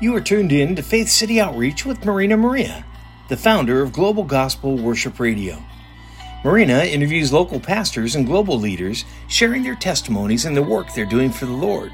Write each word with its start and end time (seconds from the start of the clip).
You 0.00 0.14
are 0.14 0.20
tuned 0.20 0.52
in 0.52 0.76
to 0.76 0.82
Faith 0.84 1.08
City 1.08 1.40
Outreach 1.40 1.84
with 1.84 2.04
Marina 2.04 2.36
Maria, 2.36 2.84
the 3.28 3.36
founder 3.36 3.82
of 3.82 3.92
Global 3.92 4.22
Gospel 4.22 4.76
Worship 4.76 5.18
Radio. 5.18 5.60
Marina 6.44 6.84
interviews 6.84 7.32
local 7.32 7.58
pastors 7.58 8.14
and 8.14 8.24
global 8.24 8.60
leaders 8.60 9.04
sharing 9.26 9.64
their 9.64 9.74
testimonies 9.74 10.44
and 10.44 10.56
the 10.56 10.62
work 10.62 10.94
they're 10.94 11.04
doing 11.04 11.32
for 11.32 11.46
the 11.46 11.52
Lord. 11.52 11.90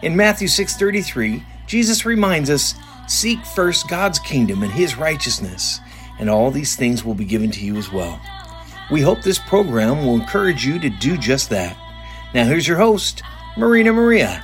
In 0.00 0.14
Matthew 0.14 0.46
6:33, 0.46 1.42
Jesus 1.66 2.06
reminds 2.06 2.50
us, 2.50 2.76
"Seek 3.08 3.44
first 3.44 3.88
God's 3.88 4.20
kingdom 4.20 4.62
and 4.62 4.70
his 4.70 4.96
righteousness, 4.96 5.80
and 6.20 6.30
all 6.30 6.52
these 6.52 6.76
things 6.76 7.04
will 7.04 7.14
be 7.14 7.24
given 7.24 7.50
to 7.50 7.64
you 7.64 7.76
as 7.76 7.90
well." 7.90 8.20
We 8.92 9.00
hope 9.00 9.22
this 9.22 9.40
program 9.40 10.06
will 10.06 10.14
encourage 10.14 10.64
you 10.64 10.78
to 10.78 10.88
do 10.88 11.18
just 11.18 11.50
that. 11.50 11.76
Now 12.32 12.44
here's 12.44 12.68
your 12.68 12.78
host, 12.78 13.24
Marina 13.56 13.92
Maria. 13.92 14.40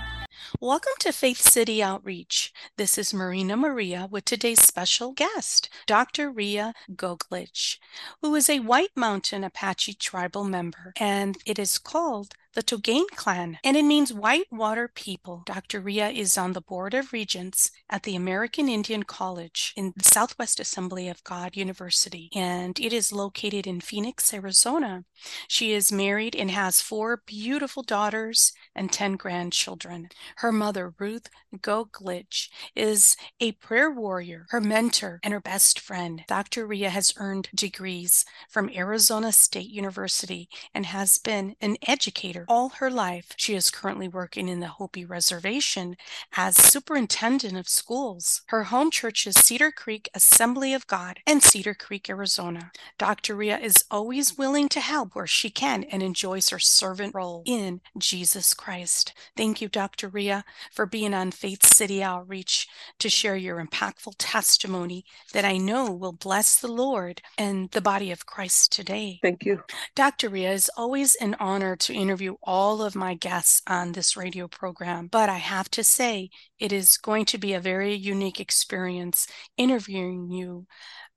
Welcome 0.62 0.92
to 0.98 1.12
Faith 1.12 1.40
City 1.40 1.82
Outreach. 1.82 2.52
This 2.76 2.98
is 2.98 3.14
Marina 3.14 3.56
Maria 3.56 4.06
with 4.10 4.26
today's 4.26 4.60
special 4.60 5.12
guest, 5.12 5.70
Dr. 5.86 6.30
Rea 6.30 6.74
Goklish, 6.94 7.78
who 8.20 8.34
is 8.34 8.50
a 8.50 8.60
White 8.60 8.94
Mountain 8.94 9.42
Apache 9.42 9.94
tribal 9.94 10.44
member, 10.44 10.92
and 10.98 11.38
it 11.46 11.58
is 11.58 11.78
called 11.78 12.34
the 12.54 12.62
Tugain 12.62 13.06
clan, 13.14 13.58
and 13.62 13.76
it 13.76 13.84
means 13.84 14.12
white 14.12 14.46
water 14.50 14.90
people. 14.92 15.42
Dr. 15.46 15.80
Rea 15.80 16.10
is 16.10 16.36
on 16.36 16.52
the 16.52 16.60
Board 16.60 16.94
of 16.94 17.12
Regents 17.12 17.70
at 17.88 18.02
the 18.02 18.16
American 18.16 18.68
Indian 18.68 19.04
College 19.04 19.72
in 19.76 19.92
the 19.96 20.04
Southwest 20.04 20.58
Assembly 20.58 21.08
of 21.08 21.22
God 21.22 21.56
University, 21.56 22.28
and 22.34 22.78
it 22.80 22.92
is 22.92 23.12
located 23.12 23.66
in 23.66 23.80
Phoenix, 23.80 24.34
Arizona. 24.34 25.04
She 25.46 25.72
is 25.72 25.92
married 25.92 26.34
and 26.34 26.50
has 26.50 26.80
four 26.80 27.22
beautiful 27.24 27.82
daughters 27.82 28.52
and 28.74 28.90
10 28.92 29.16
grandchildren. 29.16 30.08
Her 30.36 30.50
mother, 30.50 30.92
Ruth 30.98 31.28
Goklish, 31.56 32.48
is 32.74 33.16
a 33.38 33.52
prayer 33.52 33.90
warrior, 33.90 34.46
her 34.50 34.60
mentor, 34.60 35.20
and 35.22 35.32
her 35.32 35.40
best 35.40 35.78
friend. 35.78 36.24
Dr. 36.26 36.66
Rea 36.66 36.84
has 36.84 37.14
earned 37.16 37.48
degrees 37.54 38.24
from 38.48 38.70
Arizona 38.74 39.30
State 39.30 39.70
University 39.70 40.48
and 40.74 40.86
has 40.86 41.18
been 41.18 41.54
an 41.60 41.76
educator 41.86 42.39
all 42.48 42.70
her 42.70 42.90
life. 42.90 43.34
She 43.36 43.54
is 43.54 43.70
currently 43.70 44.08
working 44.08 44.48
in 44.48 44.60
the 44.60 44.68
Hopi 44.68 45.04
Reservation 45.04 45.96
as 46.36 46.56
superintendent 46.56 47.56
of 47.56 47.68
schools. 47.68 48.42
Her 48.46 48.64
home 48.64 48.90
church 48.90 49.26
is 49.26 49.36
Cedar 49.36 49.70
Creek 49.70 50.08
Assembly 50.14 50.74
of 50.74 50.86
God 50.86 51.20
in 51.26 51.40
Cedar 51.40 51.74
Creek, 51.74 52.08
Arizona. 52.08 52.72
Dr. 52.98 53.34
Rea 53.34 53.62
is 53.62 53.84
always 53.90 54.36
willing 54.36 54.68
to 54.70 54.80
help 54.80 55.14
where 55.14 55.26
she 55.26 55.50
can 55.50 55.84
and 55.84 56.02
enjoys 56.02 56.50
her 56.50 56.58
servant 56.58 57.14
role 57.14 57.42
in 57.46 57.80
Jesus 57.98 58.54
Christ. 58.54 59.12
Thank 59.36 59.60
you, 59.60 59.68
Dr. 59.68 60.08
Rea, 60.08 60.42
for 60.72 60.86
being 60.86 61.14
on 61.14 61.30
Faith 61.30 61.64
City 61.64 62.02
Outreach 62.02 62.68
to 62.98 63.08
share 63.08 63.36
your 63.36 63.64
impactful 63.64 64.14
testimony 64.18 65.04
that 65.32 65.44
I 65.44 65.56
know 65.56 65.90
will 65.90 66.12
bless 66.12 66.60
the 66.60 66.72
Lord 66.72 67.22
and 67.38 67.70
the 67.70 67.80
body 67.80 68.10
of 68.10 68.26
Christ 68.26 68.72
today. 68.72 69.18
Thank 69.22 69.44
you. 69.44 69.62
Dr. 69.94 70.28
Rea, 70.28 70.46
is 70.46 70.70
always 70.76 71.14
an 71.16 71.36
honor 71.38 71.76
to 71.76 71.94
interview 71.94 72.29
all 72.42 72.82
of 72.82 72.94
my 72.94 73.14
guests 73.14 73.62
on 73.66 73.92
this 73.92 74.16
radio 74.16 74.48
program, 74.48 75.06
but 75.06 75.28
I 75.28 75.38
have 75.38 75.70
to 75.72 75.84
say 75.84 76.30
it 76.58 76.72
is 76.72 76.96
going 76.96 77.24
to 77.26 77.38
be 77.38 77.52
a 77.52 77.60
very 77.60 77.94
unique 77.94 78.40
experience 78.40 79.26
interviewing 79.56 80.30
you. 80.30 80.66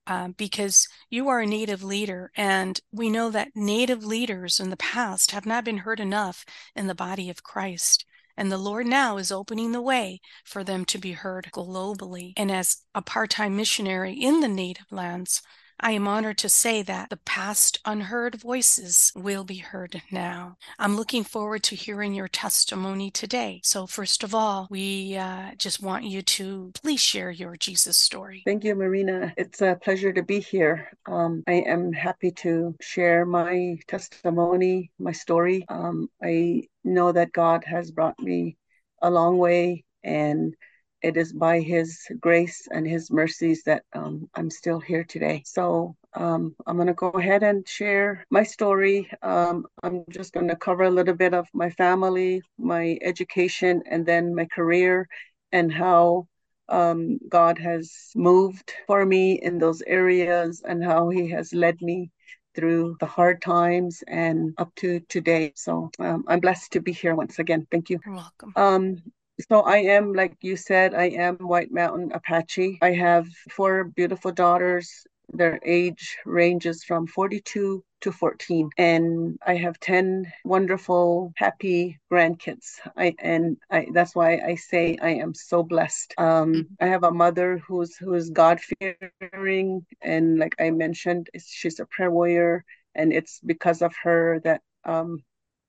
Uh, 0.06 0.28
because 0.36 0.86
you 1.08 1.28
are 1.28 1.40
a 1.40 1.46
native 1.46 1.82
leader, 1.82 2.30
and 2.36 2.78
we 2.92 3.08
know 3.08 3.30
that 3.30 3.48
native 3.54 4.04
leaders 4.04 4.60
in 4.60 4.68
the 4.68 4.76
past 4.76 5.30
have 5.30 5.46
not 5.46 5.64
been 5.64 5.78
heard 5.78 5.98
enough 5.98 6.44
in 6.76 6.86
the 6.88 6.94
body 6.94 7.30
of 7.30 7.42
Christ. 7.42 8.04
And 8.36 8.52
the 8.52 8.58
Lord 8.58 8.86
now 8.86 9.16
is 9.16 9.32
opening 9.32 9.72
the 9.72 9.80
way 9.80 10.20
for 10.44 10.62
them 10.62 10.84
to 10.86 10.98
be 10.98 11.12
heard 11.12 11.48
globally. 11.52 12.34
And 12.36 12.50
as 12.50 12.82
a 12.94 13.00
part 13.00 13.30
time 13.30 13.56
missionary 13.56 14.12
in 14.12 14.40
the 14.40 14.48
native 14.48 14.90
lands, 14.90 15.40
I 15.84 15.90
am 15.90 16.08
honored 16.08 16.38
to 16.38 16.48
say 16.48 16.80
that 16.80 17.10
the 17.10 17.18
past 17.18 17.78
unheard 17.84 18.36
voices 18.36 19.12
will 19.14 19.44
be 19.44 19.58
heard 19.58 20.00
now. 20.10 20.56
I'm 20.78 20.96
looking 20.96 21.24
forward 21.24 21.62
to 21.64 21.76
hearing 21.76 22.14
your 22.14 22.26
testimony 22.26 23.10
today. 23.10 23.60
So, 23.62 23.86
first 23.86 24.24
of 24.24 24.34
all, 24.34 24.66
we 24.70 25.14
uh, 25.14 25.50
just 25.58 25.82
want 25.82 26.04
you 26.04 26.22
to 26.22 26.72
please 26.82 27.02
share 27.02 27.30
your 27.30 27.58
Jesus 27.58 27.98
story. 27.98 28.40
Thank 28.46 28.64
you, 28.64 28.74
Marina. 28.74 29.34
It's 29.36 29.60
a 29.60 29.78
pleasure 29.78 30.10
to 30.10 30.22
be 30.22 30.40
here. 30.40 30.88
Um, 31.04 31.44
I 31.46 31.64
am 31.66 31.92
happy 31.92 32.30
to 32.30 32.74
share 32.80 33.26
my 33.26 33.76
testimony, 33.86 34.90
my 34.98 35.12
story. 35.12 35.66
Um, 35.68 36.08
I 36.22 36.62
know 36.82 37.12
that 37.12 37.34
God 37.34 37.62
has 37.64 37.90
brought 37.90 38.18
me 38.18 38.56
a 39.02 39.10
long 39.10 39.36
way 39.36 39.84
and 40.02 40.54
it 41.04 41.18
is 41.18 41.34
by 41.34 41.60
his 41.60 41.98
grace 42.18 42.66
and 42.72 42.88
his 42.88 43.10
mercies 43.10 43.62
that 43.64 43.82
um, 43.92 44.26
I'm 44.34 44.48
still 44.48 44.80
here 44.80 45.04
today. 45.04 45.42
So 45.44 45.96
um, 46.14 46.56
I'm 46.66 46.76
going 46.76 46.86
to 46.88 46.94
go 46.94 47.10
ahead 47.10 47.42
and 47.42 47.68
share 47.68 48.24
my 48.30 48.42
story. 48.42 49.10
Um, 49.22 49.66
I'm 49.82 50.04
just 50.08 50.32
going 50.32 50.48
to 50.48 50.56
cover 50.56 50.84
a 50.84 50.90
little 50.98 51.14
bit 51.14 51.34
of 51.34 51.46
my 51.52 51.68
family, 51.68 52.40
my 52.56 52.98
education, 53.02 53.82
and 53.90 54.06
then 54.06 54.34
my 54.34 54.46
career 54.46 55.06
and 55.52 55.70
how 55.70 56.26
um, 56.70 57.18
God 57.28 57.58
has 57.58 57.92
moved 58.16 58.72
for 58.86 59.04
me 59.04 59.34
in 59.42 59.58
those 59.58 59.82
areas 59.86 60.62
and 60.64 60.82
how 60.82 61.10
he 61.10 61.28
has 61.28 61.52
led 61.52 61.82
me 61.82 62.10
through 62.54 62.96
the 63.00 63.06
hard 63.06 63.42
times 63.42 64.02
and 64.06 64.54
up 64.56 64.74
to 64.76 65.00
today. 65.10 65.52
So 65.54 65.90
um, 65.98 66.24
I'm 66.28 66.40
blessed 66.40 66.72
to 66.72 66.80
be 66.80 66.92
here 66.92 67.14
once 67.14 67.38
again. 67.38 67.66
Thank 67.70 67.90
you. 67.90 67.98
You're 68.06 68.14
welcome. 68.14 68.52
Um, 68.56 69.02
so 69.40 69.60
I 69.62 69.78
am, 69.78 70.12
like 70.12 70.36
you 70.40 70.56
said, 70.56 70.94
I 70.94 71.06
am 71.10 71.36
White 71.36 71.72
Mountain 71.72 72.12
Apache. 72.12 72.78
I 72.82 72.92
have 72.92 73.26
four 73.50 73.84
beautiful 73.84 74.32
daughters. 74.32 75.06
Their 75.32 75.58
age 75.64 76.18
ranges 76.24 76.84
from 76.84 77.06
42 77.06 77.82
to 78.04 78.12
14 78.12 78.68
and 78.76 79.38
i 79.46 79.54
have 79.54 79.80
10 79.80 80.30
wonderful 80.44 81.32
happy 81.36 81.98
grandkids 82.12 82.78
i 82.98 83.14
and 83.18 83.56
i 83.70 83.86
that's 83.94 84.14
why 84.14 84.38
i 84.44 84.54
say 84.56 84.98
i 85.00 85.08
am 85.08 85.32
so 85.32 85.62
blessed 85.62 86.12
um 86.18 86.52
mm-hmm. 86.52 86.84
i 86.84 86.86
have 86.86 87.02
a 87.02 87.10
mother 87.10 87.56
who's 87.66 87.96
who's 87.96 88.28
god 88.28 88.60
fearing 88.60 89.86
and 90.02 90.38
like 90.38 90.54
i 90.60 90.70
mentioned 90.70 91.30
she's 91.42 91.80
a 91.80 91.86
prayer 91.86 92.10
warrior 92.10 92.62
and 92.94 93.10
it's 93.10 93.40
because 93.40 93.80
of 93.80 93.94
her 94.02 94.38
that 94.44 94.60
um 94.84 95.18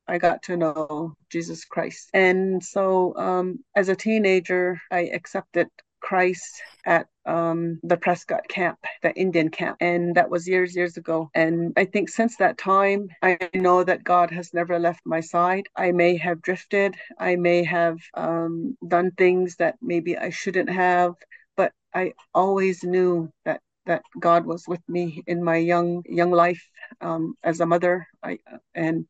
I 0.08 0.18
got 0.18 0.44
to 0.44 0.58
know 0.58 1.16
Jesus 1.30 1.66
Christ. 1.66 2.10
And 2.14 2.64
so 2.64 3.16
um, 3.16 3.60
as 3.76 3.90
a 3.90 3.96
teenager, 3.96 4.80
I 4.92 5.10
accepted 5.14 5.68
Christ 6.00 6.62
at 6.86 7.08
um, 7.26 7.80
the 7.82 7.98
Prescott 7.98 8.48
camp, 8.48 8.78
the 9.02 9.12
Indian 9.16 9.50
camp. 9.50 9.78
And 9.80 10.14
that 10.16 10.30
was 10.30 10.48
years, 10.48 10.76
years 10.76 10.98
ago. 10.98 11.32
And 11.34 11.74
I 11.76 11.86
think 11.86 12.10
since 12.10 12.38
that 12.38 12.60
time, 12.60 13.10
I 13.24 13.40
know 13.56 13.84
that 13.84 14.04
God 14.04 14.30
has 14.30 14.54
never 14.54 14.78
left 14.78 15.02
my 15.06 15.22
side. 15.22 15.66
I 15.76 15.92
may 15.92 16.18
have 16.18 16.44
drifted, 16.44 16.96
I 17.20 17.36
may 17.36 17.64
have 17.64 17.98
um, 18.14 18.78
done 18.88 19.12
things 19.18 19.56
that 19.56 19.76
maybe 19.82 20.16
I 20.16 20.30
shouldn't 20.30 20.70
have, 20.70 21.14
but 21.58 21.72
I 21.94 22.14
always 22.34 22.84
knew 22.84 23.32
that 23.46 23.62
that 23.88 24.02
God 24.20 24.48
was 24.48 24.68
with 24.68 24.82
me 24.88 25.24
in 25.28 25.44
my 25.44 25.58
young 25.58 26.02
young 26.08 26.32
life 26.32 26.64
um, 27.02 27.36
as 27.44 27.60
a 27.60 27.66
mother. 27.66 28.08
I 28.24 28.40
and 28.74 29.06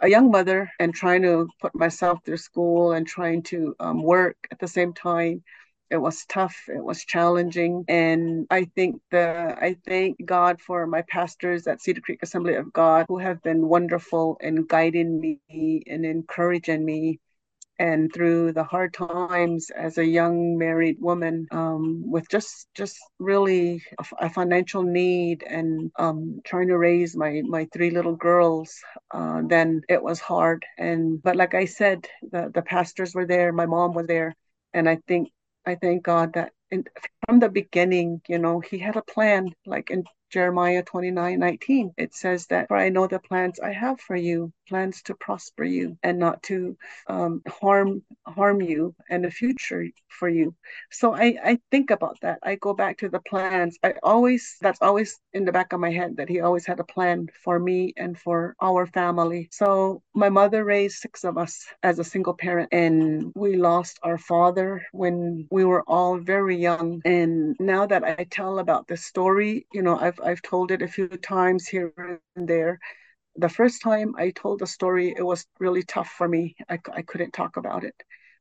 a 0.00 0.08
young 0.08 0.30
mother 0.30 0.70
and 0.78 0.94
trying 0.94 1.22
to 1.22 1.48
put 1.60 1.74
myself 1.74 2.18
through 2.24 2.36
school 2.36 2.92
and 2.92 3.06
trying 3.06 3.42
to 3.42 3.74
um, 3.80 4.02
work 4.02 4.36
at 4.50 4.58
the 4.58 4.68
same 4.68 4.92
time. 4.92 5.42
It 5.90 5.98
was 5.98 6.24
tough 6.26 6.56
it 6.68 6.82
was 6.82 7.04
challenging 7.04 7.84
and 7.88 8.46
i 8.50 8.64
think 8.74 9.00
the 9.12 9.54
i 9.60 9.76
thank 9.86 10.16
god 10.24 10.60
for 10.60 10.86
my 10.86 11.02
pastors 11.02 11.66
at 11.68 11.80
cedar 11.82 12.00
creek 12.00 12.20
assembly 12.22 12.54
of 12.56 12.72
god 12.72 13.06
who 13.08 13.18
have 13.18 13.40
been 13.42 13.68
wonderful 13.68 14.36
in 14.40 14.64
guiding 14.66 15.20
me 15.20 15.82
and 15.86 16.04
encouraging 16.04 16.84
me 16.84 17.20
and 17.78 18.12
through 18.12 18.52
the 18.52 18.64
hard 18.64 18.94
times 18.94 19.70
as 19.70 19.98
a 19.98 20.06
young 20.06 20.56
married 20.58 20.96
woman 21.00 21.46
um, 21.50 22.02
with 22.10 22.28
just 22.28 22.68
just 22.74 22.96
really 23.18 23.82
a, 23.98 24.26
a 24.26 24.30
financial 24.30 24.82
need 24.82 25.42
and 25.42 25.90
um, 25.98 26.40
trying 26.44 26.68
to 26.68 26.78
raise 26.78 27.16
my 27.16 27.42
my 27.46 27.66
three 27.72 27.90
little 27.90 28.16
girls 28.16 28.78
uh, 29.12 29.42
then 29.46 29.82
it 29.88 30.02
was 30.02 30.20
hard. 30.20 30.64
And 30.78 31.22
but 31.22 31.36
like 31.36 31.54
i 31.54 31.64
said 31.64 32.06
the 32.30 32.50
the 32.54 32.62
pastors 32.62 33.14
were 33.14 33.26
there 33.26 33.52
my 33.52 33.66
mom 33.66 33.94
was 33.94 34.06
there. 34.06 34.34
And 34.72 34.88
i 34.88 34.98
think 35.08 35.30
i 35.66 35.74
thank 35.74 36.04
god 36.04 36.34
that 36.34 36.52
from 37.26 37.40
the 37.40 37.48
beginning, 37.48 38.20
you 38.28 38.38
know, 38.38 38.60
he 38.60 38.78
had 38.78 38.96
a 38.96 39.02
plan, 39.02 39.54
like 39.66 39.90
in 39.90 40.04
Jeremiah 40.34 40.82
29 40.82 41.38
19. 41.38 41.94
It 41.96 42.12
says 42.12 42.46
that, 42.48 42.66
For 42.66 42.76
I 42.76 42.88
know 42.88 43.06
the 43.06 43.20
plans 43.20 43.60
I 43.60 43.72
have 43.72 44.00
for 44.00 44.16
you, 44.16 44.52
plans 44.68 45.00
to 45.02 45.14
prosper 45.14 45.62
you 45.62 45.96
and 46.02 46.18
not 46.18 46.42
to 46.44 46.76
um, 47.08 47.42
harm 47.46 48.02
harm 48.26 48.60
you 48.60 48.96
and 49.08 49.24
a 49.24 49.30
future 49.30 49.86
for 50.08 50.28
you. 50.28 50.54
So 50.90 51.14
I, 51.14 51.36
I 51.44 51.58
think 51.70 51.90
about 51.90 52.18
that. 52.22 52.38
I 52.42 52.56
go 52.56 52.74
back 52.74 52.98
to 52.98 53.08
the 53.08 53.20
plans. 53.20 53.78
I 53.84 53.94
always 54.02 54.56
that's 54.60 54.82
always 54.82 55.20
in 55.32 55.44
the 55.44 55.52
back 55.52 55.72
of 55.72 55.78
my 55.78 55.92
head 55.92 56.16
that 56.16 56.28
he 56.28 56.40
always 56.40 56.66
had 56.66 56.80
a 56.80 56.84
plan 56.94 57.28
for 57.44 57.58
me 57.60 57.92
and 57.96 58.18
for 58.18 58.56
our 58.60 58.86
family. 58.86 59.48
So 59.52 60.02
my 60.14 60.30
mother 60.30 60.64
raised 60.64 60.96
six 60.96 61.22
of 61.24 61.38
us 61.38 61.64
as 61.84 62.00
a 62.00 62.04
single 62.12 62.34
parent 62.34 62.70
and 62.72 63.30
we 63.36 63.56
lost 63.56 64.00
our 64.02 64.18
father 64.18 64.82
when 64.92 65.46
we 65.50 65.64
were 65.64 65.84
all 65.86 66.18
very 66.18 66.56
young. 66.56 67.00
And 67.04 67.13
now 67.60 67.86
that 67.86 68.04
I 68.04 68.24
tell 68.30 68.58
about 68.58 68.86
the 68.88 68.96
story, 68.96 69.66
you 69.72 69.82
know, 69.82 69.98
I've 69.98 70.20
I've 70.20 70.42
told 70.42 70.70
it 70.70 70.82
a 70.82 70.88
few 70.88 71.08
times 71.08 71.66
here 71.68 71.92
and 72.36 72.48
there 72.48 72.78
the 73.36 73.48
first 73.48 73.82
time 73.82 74.14
I 74.16 74.30
told 74.30 74.60
the 74.60 74.66
story, 74.66 75.14
it 75.16 75.22
was 75.22 75.46
really 75.58 75.82
tough 75.82 76.08
for 76.08 76.28
me. 76.28 76.56
I, 76.68 76.78
I 76.92 77.02
couldn't 77.02 77.32
talk 77.32 77.56
about 77.56 77.84
it. 77.84 77.94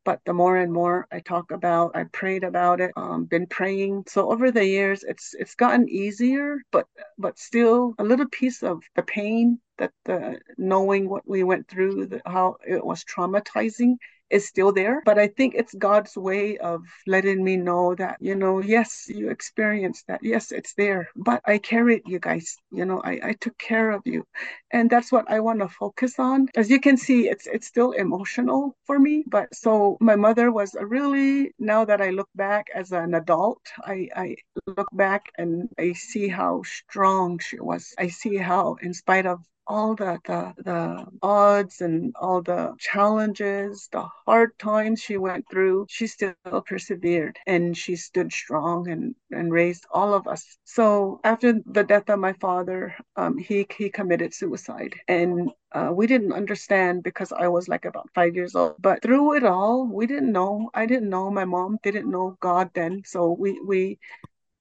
But 0.05 0.19
the 0.25 0.33
more 0.33 0.57
and 0.57 0.71
more 0.73 1.07
I 1.11 1.21
talk 1.21 1.51
about, 1.51 1.95
I 1.95 2.03
prayed 2.05 2.43
about 2.43 2.81
it, 2.81 2.91
um, 2.97 3.23
been 3.25 3.47
praying. 3.47 4.03
So 4.07 4.31
over 4.31 4.51
the 4.51 4.65
years, 4.65 5.03
it's 5.03 5.33
it's 5.33 5.55
gotten 5.55 5.87
easier, 5.87 6.57
but 6.71 6.87
but 7.17 7.39
still 7.39 7.95
a 7.97 8.03
little 8.03 8.27
piece 8.27 8.63
of 8.63 8.83
the 8.95 9.03
pain 9.03 9.59
that 9.77 9.91
the 10.03 10.39
knowing 10.57 11.07
what 11.09 11.27
we 11.27 11.43
went 11.43 11.69
through, 11.69 12.07
the, 12.07 12.21
how 12.25 12.57
it 12.67 12.85
was 12.85 13.05
traumatizing, 13.05 13.95
is 14.33 14.47
still 14.47 14.71
there. 14.71 15.01
But 15.05 15.19
I 15.19 15.27
think 15.27 15.53
it's 15.55 15.73
God's 15.75 16.15
way 16.17 16.57
of 16.57 16.81
letting 17.07 17.43
me 17.43 17.55
know 17.57 17.95
that, 17.95 18.17
you 18.19 18.35
know, 18.35 18.59
yes, 18.61 19.05
you 19.07 19.29
experienced 19.29 20.07
that. 20.07 20.21
Yes, 20.23 20.51
it's 20.51 20.73
there. 20.75 21.09
But 21.15 21.41
I 21.45 21.57
carried 21.59 22.01
you 22.05 22.19
guys. 22.19 22.57
You 22.71 22.85
know, 22.85 23.01
I, 23.03 23.19
I 23.23 23.33
took 23.39 23.57
care 23.57 23.91
of 23.91 24.01
you. 24.05 24.25
And 24.71 24.89
that's 24.89 25.11
what 25.11 25.29
I 25.29 25.39
want 25.39 25.59
to 25.59 25.67
focus 25.69 26.19
on. 26.19 26.47
As 26.55 26.69
you 26.69 26.79
can 26.79 26.97
see, 26.97 27.29
it's 27.29 27.47
it's 27.47 27.67
still 27.67 27.91
emotional 27.91 28.75
for 28.85 28.97
me. 28.99 29.23
But 29.27 29.53
so 29.53 29.97
my 30.01 30.15
mother 30.15 30.51
was 30.51 30.75
a 30.75 30.85
really 30.85 31.53
now 31.59 31.85
that 31.85 32.01
I 32.01 32.09
look 32.09 32.29
back 32.35 32.67
as 32.73 32.91
an 32.91 33.13
adult, 33.13 33.61
I, 33.85 34.09
I 34.15 34.35
look 34.65 34.89
back 34.93 35.23
and 35.37 35.69
I 35.77 35.93
see 35.93 36.27
how 36.27 36.63
strong 36.63 37.39
she 37.39 37.59
was. 37.59 37.93
I 37.97 38.07
see 38.07 38.37
how 38.37 38.77
in 38.81 38.93
spite 38.93 39.25
of 39.27 39.39
all 39.67 39.95
the, 39.95 40.19
the 40.25 40.53
the 40.63 41.05
odds 41.21 41.81
and 41.81 42.13
all 42.19 42.41
the 42.41 42.75
challenges, 42.79 43.87
the 43.91 44.03
hard 44.25 44.57
times 44.59 45.01
she 45.01 45.17
went 45.17 45.45
through, 45.49 45.85
she 45.89 46.07
still 46.07 46.35
persevered 46.67 47.37
and 47.47 47.75
she 47.77 47.95
stood 47.95 48.31
strong 48.31 48.89
and 48.89 49.15
and 49.31 49.51
raised 49.53 49.85
all 49.91 50.13
of 50.13 50.27
us. 50.27 50.57
So 50.65 51.19
after 51.23 51.53
the 51.65 51.83
death 51.83 52.09
of 52.09 52.19
my 52.19 52.33
father, 52.33 52.95
um, 53.15 53.37
he 53.37 53.65
he 53.77 53.89
committed 53.89 54.33
suicide, 54.33 54.95
and 55.07 55.51
uh, 55.71 55.91
we 55.93 56.07
didn't 56.07 56.33
understand 56.33 57.03
because 57.03 57.31
I 57.31 57.47
was 57.47 57.67
like 57.67 57.85
about 57.85 58.09
five 58.15 58.35
years 58.35 58.55
old. 58.55 58.75
But 58.79 59.01
through 59.01 59.35
it 59.37 59.43
all, 59.43 59.87
we 59.87 60.07
didn't 60.07 60.31
know. 60.31 60.69
I 60.73 60.85
didn't 60.85 61.09
know. 61.09 61.29
My 61.31 61.45
mom 61.45 61.79
didn't 61.83 62.09
know 62.09 62.37
God 62.41 62.69
then, 62.73 63.03
so 63.05 63.31
we 63.39 63.59
we 63.65 63.99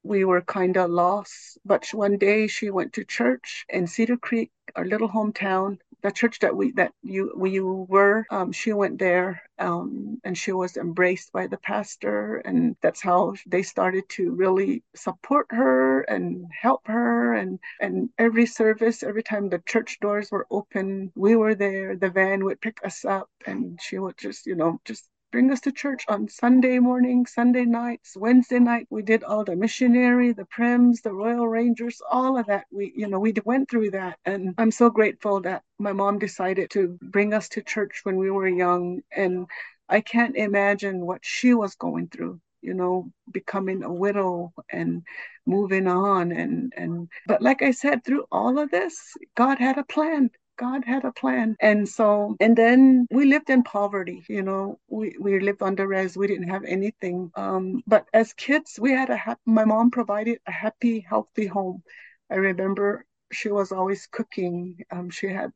we 0.02 0.24
were 0.24 0.42
kind 0.42 0.76
of 0.76 0.90
lost. 0.90 1.58
But 1.64 1.88
one 1.92 2.18
day 2.18 2.46
she 2.46 2.70
went 2.70 2.92
to 2.94 3.04
church 3.04 3.64
in 3.68 3.86
Cedar 3.86 4.16
Creek, 4.16 4.50
our 4.76 4.84
little 4.84 5.08
hometown. 5.08 5.78
The 6.02 6.10
church 6.10 6.40
that 6.40 6.56
we 6.56 6.72
that 6.72 6.92
you 7.02 7.32
we 7.36 7.60
were, 7.60 8.26
um, 8.30 8.50
she 8.50 8.72
went 8.72 8.98
there, 8.98 9.42
um, 9.60 10.20
and 10.24 10.36
she 10.36 10.50
was 10.50 10.76
embraced 10.76 11.32
by 11.32 11.46
the 11.46 11.58
pastor, 11.58 12.38
and 12.38 12.76
that's 12.82 13.00
how 13.00 13.34
they 13.46 13.62
started 13.62 14.08
to 14.10 14.32
really 14.32 14.82
support 14.96 15.46
her 15.50 16.02
and 16.02 16.46
help 16.60 16.86
her. 16.88 17.34
And 17.34 17.60
and 17.80 18.10
every 18.18 18.46
service, 18.46 19.04
every 19.04 19.22
time 19.22 19.48
the 19.48 19.62
church 19.66 19.98
doors 20.00 20.30
were 20.32 20.46
open, 20.50 21.12
we 21.14 21.36
were 21.36 21.54
there. 21.54 21.96
The 21.96 22.10
van 22.10 22.44
would 22.44 22.60
pick 22.60 22.84
us 22.84 23.04
up, 23.04 23.30
and 23.46 23.78
she 23.80 23.98
would 23.98 24.18
just 24.18 24.46
you 24.46 24.56
know 24.56 24.80
just 24.84 25.08
bring 25.32 25.50
us 25.50 25.62
to 25.62 25.72
church 25.72 26.04
on 26.08 26.28
Sunday 26.28 26.78
morning, 26.78 27.26
Sunday 27.26 27.64
nights, 27.64 28.16
Wednesday 28.16 28.58
night. 28.58 28.86
We 28.90 29.02
did 29.02 29.24
all 29.24 29.44
the 29.44 29.56
missionary, 29.56 30.32
the 30.32 30.44
Prims, 30.44 31.02
the 31.02 31.12
Royal 31.12 31.48
Rangers, 31.48 32.00
all 32.08 32.38
of 32.38 32.46
that. 32.46 32.66
We, 32.70 32.92
you 32.94 33.08
know, 33.08 33.18
we 33.18 33.34
went 33.44 33.70
through 33.70 33.92
that. 33.92 34.18
And 34.26 34.54
I'm 34.58 34.70
so 34.70 34.90
grateful 34.90 35.40
that 35.40 35.62
my 35.78 35.92
mom 35.92 36.18
decided 36.18 36.70
to 36.72 36.98
bring 37.02 37.32
us 37.32 37.48
to 37.50 37.62
church 37.62 38.00
when 38.04 38.16
we 38.16 38.30
were 38.30 38.46
young. 38.46 39.00
And 39.10 39.46
I 39.88 40.02
can't 40.02 40.36
imagine 40.36 41.04
what 41.06 41.20
she 41.24 41.54
was 41.54 41.74
going 41.74 42.08
through 42.08 42.40
you 42.62 42.74
know 42.74 43.10
becoming 43.30 43.82
a 43.82 43.92
widow 43.92 44.52
and 44.70 45.02
moving 45.46 45.88
on 45.88 46.30
and 46.30 46.72
and 46.76 47.08
but 47.26 47.42
like 47.42 47.60
i 47.60 47.72
said 47.72 48.04
through 48.04 48.24
all 48.30 48.56
of 48.58 48.70
this 48.70 49.14
god 49.36 49.58
had 49.58 49.78
a 49.78 49.84
plan 49.84 50.30
God 50.62 50.84
had 50.84 51.04
a 51.04 51.12
plan. 51.12 51.56
And 51.60 51.88
so, 51.88 52.36
and 52.38 52.56
then 52.56 53.08
we 53.10 53.24
lived 53.24 53.50
in 53.50 53.64
poverty, 53.64 54.22
you 54.28 54.42
know, 54.42 54.78
we, 54.88 55.16
we 55.20 55.40
lived 55.40 55.60
under 55.60 55.88
res, 55.88 56.16
we 56.16 56.28
didn't 56.28 56.50
have 56.50 56.64
anything. 56.64 57.32
Um, 57.34 57.82
but 57.84 58.06
as 58.14 58.32
kids, 58.32 58.78
we 58.80 58.92
had 58.92 59.10
a, 59.10 59.16
ha- 59.16 59.42
my 59.44 59.64
mom 59.64 59.90
provided 59.90 60.38
a 60.46 60.52
happy, 60.52 61.00
healthy 61.00 61.46
home. 61.46 61.82
I 62.30 62.36
remember 62.36 63.04
she 63.32 63.50
was 63.50 63.72
always 63.72 64.06
cooking. 64.06 64.76
Um, 64.92 65.10
she 65.10 65.26
had 65.26 65.50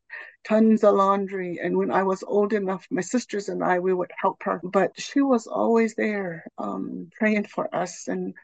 tons 0.45 0.83
of 0.83 0.97
laundry. 0.97 1.61
And 1.63 1.77
when 1.77 1.93
I 1.93 2.03
was 2.03 2.25
old 2.25 2.53
enough, 2.53 2.87
my 2.91 3.03
sisters 3.03 3.49
and 3.49 3.63
I, 3.63 3.79
we 3.79 3.95
would 3.95 4.11
help 4.21 4.43
her. 4.43 4.61
But 4.65 4.99
she 5.01 5.21
was 5.21 5.47
always 5.47 5.95
there 5.95 6.45
um, 6.59 7.11
praying 7.19 7.45
for 7.45 7.73
us 7.75 8.09
and 8.09 8.35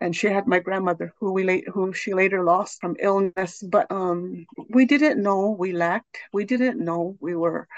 and 0.00 0.16
she 0.16 0.26
had 0.26 0.46
my 0.46 0.58
grandmother 0.58 1.12
who 1.18 1.32
we 1.32 1.44
late 1.44 1.68
who 1.68 1.92
she 1.92 2.14
later 2.14 2.42
lost 2.42 2.80
from 2.80 2.96
illness 3.00 3.62
but 3.62 3.90
um 3.90 4.46
we 4.70 4.84
didn't 4.84 5.22
know 5.22 5.50
we 5.50 5.72
lacked 5.72 6.18
we 6.32 6.44
didn't 6.44 6.82
know 6.82 7.16
we 7.20 7.34
were 7.34 7.68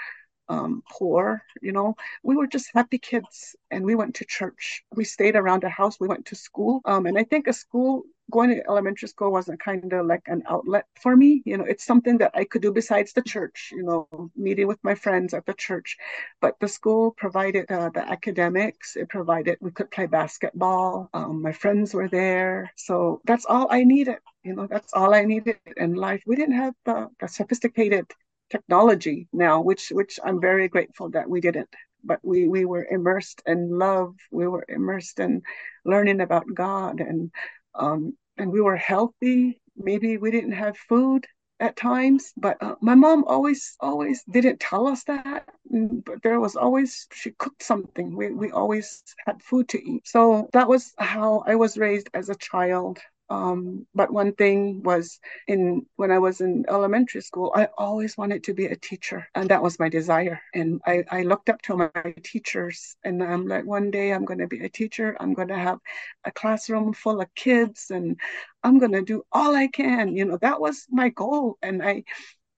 um, 0.49 0.83
poor, 0.91 1.41
you 1.61 1.71
know. 1.71 1.95
We 2.21 2.35
were 2.35 2.47
just 2.47 2.69
happy 2.73 2.97
kids 2.97 3.55
and 3.71 3.85
we 3.85 3.95
went 3.95 4.15
to 4.15 4.25
church. 4.25 4.83
We 4.95 5.03
stayed 5.03 5.35
around 5.35 5.63
the 5.63 5.69
house. 5.69 5.99
We 5.99 6.07
went 6.07 6.25
to 6.27 6.35
school. 6.35 6.81
Um, 6.85 7.05
and 7.05 7.17
I 7.17 7.23
think 7.23 7.47
a 7.47 7.53
school, 7.53 8.03
going 8.31 8.49
to 8.49 8.63
elementary 8.67 9.07
school 9.07 9.31
wasn't 9.31 9.59
kind 9.59 9.91
of 9.93 10.05
like 10.05 10.23
an 10.27 10.43
outlet 10.47 10.85
for 11.01 11.15
me. 11.15 11.41
You 11.45 11.57
know, 11.57 11.65
it's 11.65 11.85
something 11.85 12.17
that 12.19 12.31
I 12.33 12.45
could 12.45 12.61
do 12.61 12.71
besides 12.71 13.13
the 13.13 13.21
church, 13.21 13.69
you 13.71 13.83
know, 13.83 14.07
meeting 14.35 14.67
with 14.67 14.79
my 14.83 14.95
friends 14.95 15.33
at 15.33 15.45
the 15.45 15.53
church. 15.53 15.97
But 16.41 16.59
the 16.59 16.67
school 16.67 17.11
provided 17.11 17.71
uh, 17.71 17.89
the 17.89 18.07
academics, 18.09 18.95
it 18.95 19.09
provided, 19.09 19.57
we 19.61 19.71
could 19.71 19.91
play 19.91 20.07
basketball. 20.07 21.09
Um, 21.13 21.41
my 21.41 21.51
friends 21.51 21.93
were 21.93 22.07
there. 22.07 22.71
So 22.75 23.21
that's 23.25 23.45
all 23.45 23.67
I 23.69 23.83
needed. 23.83 24.17
You 24.43 24.55
know, 24.55 24.67
that's 24.67 24.93
all 24.93 25.13
I 25.13 25.23
needed 25.25 25.57
in 25.77 25.93
life. 25.95 26.23
We 26.25 26.35
didn't 26.35 26.55
have 26.55 26.73
the, 26.85 27.09
the 27.19 27.27
sophisticated 27.27 28.11
technology 28.49 29.27
now, 29.33 29.61
which 29.61 29.89
which 29.89 30.19
I'm 30.23 30.39
very 30.39 30.67
grateful 30.67 31.09
that 31.11 31.29
we 31.29 31.41
didn't. 31.41 31.69
But 32.03 32.19
we 32.23 32.47
we 32.47 32.65
were 32.65 32.85
immersed 32.85 33.41
in 33.45 33.77
love. 33.79 34.15
We 34.31 34.47
were 34.47 34.65
immersed 34.67 35.19
in 35.19 35.41
learning 35.85 36.19
about 36.21 36.45
God, 36.53 36.99
and 36.99 37.31
um, 37.75 38.17
and 38.37 38.51
we 38.51 38.61
were 38.61 38.75
healthy. 38.77 39.61
Maybe 39.75 40.17
we 40.17 40.31
didn't 40.31 40.53
have 40.53 40.77
food 40.77 41.25
at 41.59 41.75
times, 41.75 42.33
but 42.37 42.57
uh, 42.61 42.75
my 42.81 42.95
mom 42.95 43.23
always 43.25 43.75
always 43.79 44.23
didn't 44.29 44.59
tell 44.59 44.87
us 44.87 45.03
that. 45.05 45.47
Mm, 45.71 46.03
but 46.05 46.21
there 46.23 46.39
was 46.39 46.55
always 46.55 47.07
she 47.13 47.31
cooked 47.31 47.63
something. 47.63 48.15
We 48.15 48.31
we 48.31 48.51
always 48.51 49.03
had 49.25 49.41
food 49.43 49.69
to 49.69 49.83
eat. 49.83 50.07
So 50.07 50.49
that 50.53 50.67
was 50.67 50.93
how 50.97 51.43
I 51.47 51.55
was 51.55 51.77
raised 51.77 52.09
as 52.13 52.29
a 52.29 52.35
child. 52.35 52.99
Um, 53.33 53.87
but 53.95 54.13
one 54.13 54.33
thing 54.33 54.83
was 54.83 55.19
in 55.47 55.85
when 55.95 56.11
I 56.11 56.19
was 56.19 56.41
in 56.41 56.65
elementary 56.69 57.21
school, 57.21 57.51
I 57.55 57.67
always 57.77 58.17
wanted 58.17 58.43
to 58.45 58.53
be 58.53 58.65
a 58.67 58.75
teacher, 58.75 59.27
and 59.35 59.49
that 59.49 59.63
was 59.63 59.79
my 59.79 59.89
desire. 59.89 60.39
And 60.53 60.81
I, 60.85 61.03
I 61.09 61.23
looked 61.23 61.49
up 61.49 61.61
to 61.63 61.77
my 61.77 61.89
teachers, 62.23 62.95
and 63.03 63.23
I'm 63.23 63.47
like, 63.47 63.65
one 63.65 63.89
day 63.91 64.11
I'm 64.13 64.25
going 64.25 64.39
to 64.39 64.47
be 64.47 64.61
a 64.63 64.69
teacher. 64.69 65.17
I'm 65.19 65.33
going 65.33 65.47
to 65.49 65.57
have 65.57 65.79
a 66.25 66.31
classroom 66.31 66.93
full 66.93 67.21
of 67.21 67.33
kids, 67.35 67.89
and 67.91 68.19
I'm 68.63 68.77
going 68.79 68.91
to 68.93 69.01
do 69.01 69.23
all 69.31 69.55
I 69.55 69.67
can. 69.67 70.15
You 70.15 70.25
know, 70.25 70.37
that 70.41 70.61
was 70.61 70.85
my 70.89 71.09
goal, 71.09 71.57
and 71.61 71.81
I 71.83 72.03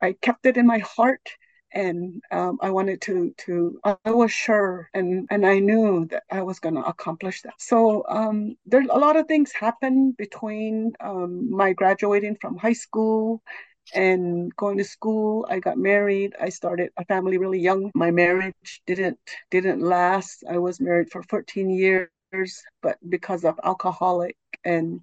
I 0.01 0.13
kept 0.22 0.46
it 0.46 0.58
in 0.58 0.67
my 0.67 0.79
heart 0.79 1.29
and 1.75 2.22
um, 2.32 2.58
I 2.62 2.72
wanted 2.72 3.01
to 3.01 3.34
to 3.46 3.79
I 3.84 4.12
was 4.12 4.32
sure 4.32 4.89
and 4.94 5.27
and 5.29 5.46
I 5.46 5.60
knew 5.60 6.08
that 6.08 6.24
I 6.32 6.41
was 6.41 6.60
going 6.60 6.75
to 6.75 6.82
accomplish 6.86 7.41
that. 7.44 7.55
So 7.60 8.05
um, 8.08 8.55
there's 8.65 8.88
a 8.89 8.98
lot 8.98 9.17
of 9.17 9.27
things 9.27 9.51
happened 9.51 10.17
between 10.17 10.94
um, 11.01 11.51
my 11.51 11.74
graduating 11.74 12.38
from 12.41 12.58
high 12.58 12.74
school 12.74 13.44
and 13.94 14.55
going 14.55 14.77
to 14.79 14.84
school. 14.86 15.46
I 15.50 15.60
got 15.60 15.77
married. 15.77 16.34
I 16.39 16.50
started 16.50 16.91
a 16.98 17.05
family 17.05 17.38
really 17.38 17.60
young. 17.60 17.91
My 17.94 18.12
marriage 18.12 18.82
didn't 18.88 19.20
didn't 19.51 19.82
last. 19.82 20.44
I 20.50 20.58
was 20.60 20.79
married 20.79 21.12
for 21.12 21.24
14 21.24 21.70
years 21.70 22.10
but 22.82 22.98
because 23.10 23.46
of 23.46 23.60
alcoholic 23.63 24.36
and 24.63 25.01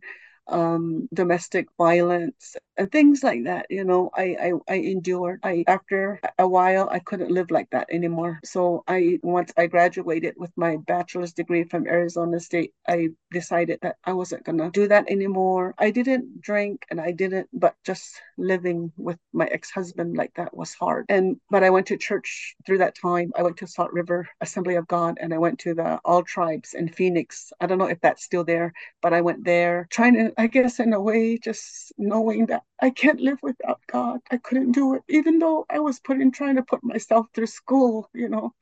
um, 0.49 1.09
domestic 1.15 1.67
violence 1.79 2.57
and 2.79 2.91
things 2.91 3.23
like 3.23 3.45
that 3.45 3.67
you 3.71 3.85
know 3.85 4.11
I, 4.15 4.37
I 4.41 4.53
i 4.69 4.75
endured. 4.77 5.41
I 5.43 5.65
after 5.67 6.21
a 6.39 6.49
while 6.49 6.89
i 6.91 6.99
couldn't 7.01 7.31
live 7.31 7.51
like 7.51 7.69
that 7.71 7.89
anymore. 7.91 8.41
So 8.45 8.83
i 8.89 9.19
once 9.23 9.53
i 9.57 9.67
graduated 9.67 10.35
with 10.39 10.51
my 10.57 10.77
bachelor's 10.87 11.33
degree 11.35 11.65
from 11.65 11.87
arizona 11.87 12.41
state 12.41 12.73
i 12.89 13.09
decided 13.31 13.79
that 13.83 13.97
i 14.05 14.13
wasn't 14.13 14.45
gonna 14.45 14.71
do 14.71 14.89
that 14.89 15.11
anymore. 15.11 15.75
I 15.79 15.91
didn't 15.91 16.41
drink 16.41 16.85
and 16.91 17.01
i 17.01 17.11
didn't 17.13 17.49
but 17.53 17.75
just 17.85 18.21
living 18.39 18.93
with 18.97 19.19
my 19.33 19.47
ex-husband 19.47 20.17
like 20.17 20.33
that 20.35 20.57
was 20.57 20.75
hard. 20.75 21.07
And 21.09 21.37
but 21.51 21.63
i 21.65 21.71
went 21.71 21.87
to 21.89 21.97
church 21.97 22.55
through 22.67 22.79
that 22.79 22.95
time. 22.97 23.33
I 23.37 23.43
went 23.43 23.59
to 23.59 23.67
salt 23.67 23.93
river 23.93 24.29
assembly 24.41 24.77
of 24.77 24.89
god 24.89 25.19
and 25.21 25.35
i 25.35 25.39
went 25.39 25.59
to 25.61 25.75
the 25.75 26.01
all 26.05 26.23
tribes 26.23 26.75
in 26.75 26.89
phoenix. 26.89 27.53
I 27.61 27.67
don't 27.67 27.79
know 27.79 27.87
if 27.87 28.01
that's 28.01 28.25
still 28.25 28.45
there 28.45 28.73
but 29.03 29.13
i 29.13 29.21
went 29.21 29.45
there 29.45 29.87
trying 29.91 30.15
to 30.15 30.33
i 30.39 30.47
guess 30.47 30.81
in 30.81 30.93
a 30.93 31.01
way 31.01 31.39
just 31.39 31.93
knowing 31.99 32.47
that 32.47 32.62
I 32.81 32.91
can't 32.91 33.21
live 33.21 33.39
without 33.43 33.81
God. 33.87 34.21
I 34.31 34.39
couldn't 34.39 34.73
do 34.73 34.95
it, 34.95 35.03
even 35.09 35.39
though 35.39 35.67
I 35.71 35.79
was 35.81 36.01
putting 36.01 36.33
trying 36.33 36.57
to 36.57 36.63
put 36.63 36.83
myself 36.85 37.27
through 37.35 37.47
school. 37.47 38.09
You 38.15 38.29
know, 38.29 38.55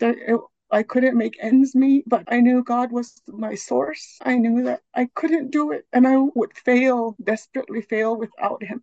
it, 0.00 0.40
I 0.70 0.82
couldn't 0.82 1.16
make 1.16 1.36
ends 1.40 1.74
meet, 1.74 2.08
but 2.08 2.24
I 2.28 2.40
knew 2.40 2.62
God 2.64 2.92
was 2.92 3.22
my 3.28 3.54
source. 3.54 4.18
I 4.22 4.36
knew 4.36 4.64
that 4.64 4.82
I 4.94 5.08
couldn't 5.14 5.50
do 5.50 5.72
it, 5.72 5.86
and 5.92 6.06
I 6.06 6.16
would 6.18 6.56
fail, 6.56 7.16
desperately 7.22 7.82
fail 7.82 8.16
without 8.16 8.62
Him. 8.62 8.82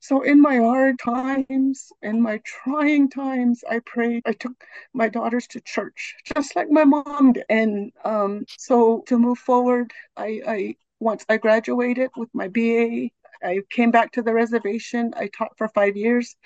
So 0.00 0.22
in 0.22 0.40
my 0.40 0.58
hard 0.58 0.98
times, 0.98 1.92
in 2.02 2.20
my 2.20 2.40
trying 2.44 3.08
times, 3.10 3.64
I 3.68 3.80
prayed. 3.80 4.22
I 4.26 4.32
took 4.32 4.52
my 4.92 5.08
daughters 5.08 5.46
to 5.48 5.60
church, 5.60 6.14
just 6.24 6.54
like 6.54 6.70
my 6.70 6.84
mom 6.84 7.32
did. 7.32 7.44
And 7.48 7.92
um, 8.04 8.44
so 8.58 9.02
to 9.08 9.18
move 9.18 9.38
forward, 9.38 9.92
I, 10.16 10.42
I 10.46 10.76
once 11.00 11.24
I 11.28 11.38
graduated 11.38 12.10
with 12.16 12.28
my 12.34 12.48
BA, 12.48 13.10
I 13.46 13.60
came 13.70 13.90
back 13.90 14.12
to 14.12 14.22
the 14.22 14.34
reservation. 14.34 15.12
I 15.16 15.28
taught 15.28 15.56
for 15.58 15.68
five 15.68 15.96
years 15.96 16.36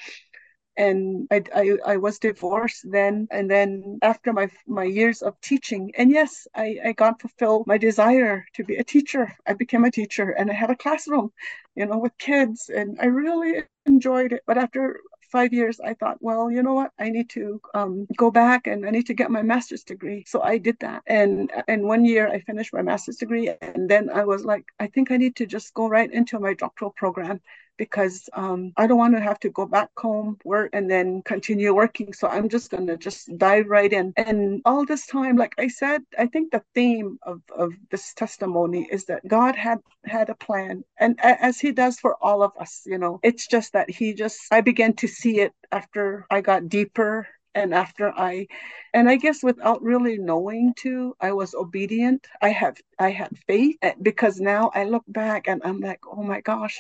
and 0.77 1.27
I, 1.31 1.43
I, 1.55 1.77
I 1.87 1.97
was 1.97 2.19
divorced 2.19 2.87
then. 2.91 3.29
And 3.31 3.51
then 3.51 3.99
after 4.03 4.33
my 4.33 4.49
my 4.67 4.85
years 4.85 5.23
of 5.23 5.41
teaching 5.41 5.93
and 5.99 6.11
yes 6.11 6.47
I, 6.55 6.79
I 6.85 6.93
got 6.93 7.21
fulfilled 7.21 7.67
my 7.67 7.79
desire 7.79 8.45
to 8.55 8.65
be 8.65 8.77
a 8.77 8.85
teacher. 8.85 9.37
I 9.47 9.55
became 9.55 9.85
a 9.85 9.91
teacher 9.91 10.31
and 10.31 10.51
I 10.51 10.55
had 10.55 10.71
a 10.71 10.77
classroom 10.77 11.31
you 11.75 11.87
know 11.87 11.99
with 11.99 12.17
kids 12.19 12.71
and 12.79 12.99
I 13.01 13.07
really 13.07 13.63
enjoyed 13.87 14.33
it. 14.33 14.43
But 14.47 14.59
after 14.59 15.01
five 15.31 15.53
years, 15.53 15.81
I 15.81 15.95
thought, 15.95 16.19
well, 16.21 16.51
you 16.51 16.63
know 16.63 16.75
what? 16.75 16.93
I 16.99 17.11
need 17.11 17.31
to 17.31 17.61
um, 17.75 18.07
go 18.17 18.31
back 18.31 18.67
and 18.67 18.87
I 18.87 18.91
need 18.91 19.07
to 19.07 19.15
get 19.15 19.31
my 19.31 19.43
master's 19.43 19.85
degree. 19.85 20.25
So 20.27 20.43
I 20.43 20.59
did 20.59 20.79
that. 20.81 21.03
And 21.07 21.51
in 21.69 21.87
one 21.87 22.05
year, 22.05 22.29
I 22.29 22.41
finished 22.41 22.73
my 22.73 22.83
master's 22.83 23.17
degree. 23.17 23.51
And 23.61 23.89
then 23.89 24.11
I 24.11 24.25
was 24.25 24.45
like, 24.45 24.67
I 24.79 24.87
think 24.89 25.11
I 25.11 25.17
need 25.17 25.37
to 25.37 25.47
just 25.47 25.75
go 25.75 25.89
right 25.89 26.11
into 26.13 26.39
my 26.39 26.55
doctoral 26.55 26.91
program 26.91 27.41
because 27.81 28.29
um, 28.35 28.75
I 28.77 28.87
don't 28.87 28.99
want 28.99 29.15
to 29.15 29.23
have 29.23 29.41
to 29.41 29.49
go 29.49 29.65
back 29.65 29.89
home, 29.97 30.37
work, 30.45 30.69
and 30.75 30.91
then 30.91 31.23
continue 31.23 31.75
working. 31.75 32.13
So 32.13 32.29
I'm 32.29 32.51
just 32.51 32.71
going 32.71 32.87
to 32.89 32.99
just 32.99 33.35
dive 33.39 33.69
right 33.69 33.91
in. 33.91 34.13
And 34.19 34.61
all 34.67 34.85
this 34.85 35.07
time, 35.07 35.37
like 35.37 35.55
I 35.57 35.69
said, 35.69 36.03
I 36.19 36.27
think 36.27 36.53
the 36.53 36.63
theme 36.75 37.19
of, 37.23 37.41
of 37.57 37.73
this 37.91 38.13
testimony 38.13 38.87
is 38.93 39.07
that 39.07 39.27
God 39.27 39.57
had 39.57 39.79
had 40.05 40.29
a 40.29 40.35
plan, 40.35 40.85
and 40.99 41.19
as 41.23 41.59
He 41.59 41.73
does 41.73 41.99
for 41.99 42.13
all 42.21 42.43
of 42.43 42.53
us, 42.61 42.83
you 42.85 42.99
know, 42.99 43.19
it's 43.23 43.47
just 43.47 43.73
that 43.73 43.89
He 43.89 44.13
just 44.13 44.39
I 44.53 44.61
began 44.61 44.93
to 44.97 45.09
see 45.09 45.41
it 45.41 45.53
after 45.73 46.27
I 46.31 46.43
got 46.43 46.69
deeper 46.69 47.27
and 47.55 47.75
after 47.75 48.13
i 48.17 48.47
and 48.95 49.09
i 49.11 49.17
guess 49.17 49.43
without 49.43 49.83
really 49.83 50.17
knowing 50.19 50.73
to 50.77 51.17
i 51.21 51.33
was 51.33 51.53
obedient 51.53 52.25
i 52.41 52.49
have 52.49 52.77
i 53.01 53.11
had 53.11 53.37
faith 53.49 53.77
eh, 53.83 53.95
because 54.03 54.39
now 54.39 54.71
i 54.73 54.85
look 54.85 55.03
back 55.09 55.49
and 55.49 55.61
i'm 55.65 55.81
like 55.81 55.99
oh 56.07 56.23
my 56.23 56.41
gosh 56.41 56.79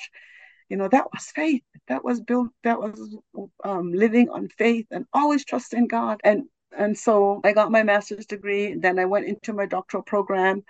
you 0.70 0.76
know 0.76 0.88
that 0.88 1.06
was 1.12 1.26
faith 1.34 1.62
that 1.88 2.04
was 2.04 2.20
built 2.20 2.48
that 2.64 2.80
was 2.80 3.16
um, 3.64 3.92
living 3.92 4.30
on 4.30 4.48
faith 4.56 4.86
and 4.90 5.04
always 5.12 5.44
trusting 5.44 5.86
god 5.86 6.20
and 6.24 6.44
and 6.78 6.96
so 6.96 7.40
i 7.44 7.52
got 7.52 7.70
my 7.72 7.82
master's 7.82 8.26
degree 8.26 8.74
then 8.74 8.98
i 8.98 9.04
went 9.04 9.26
into 9.26 9.52
my 9.52 9.66
doctoral 9.66 10.02
program 10.02 10.62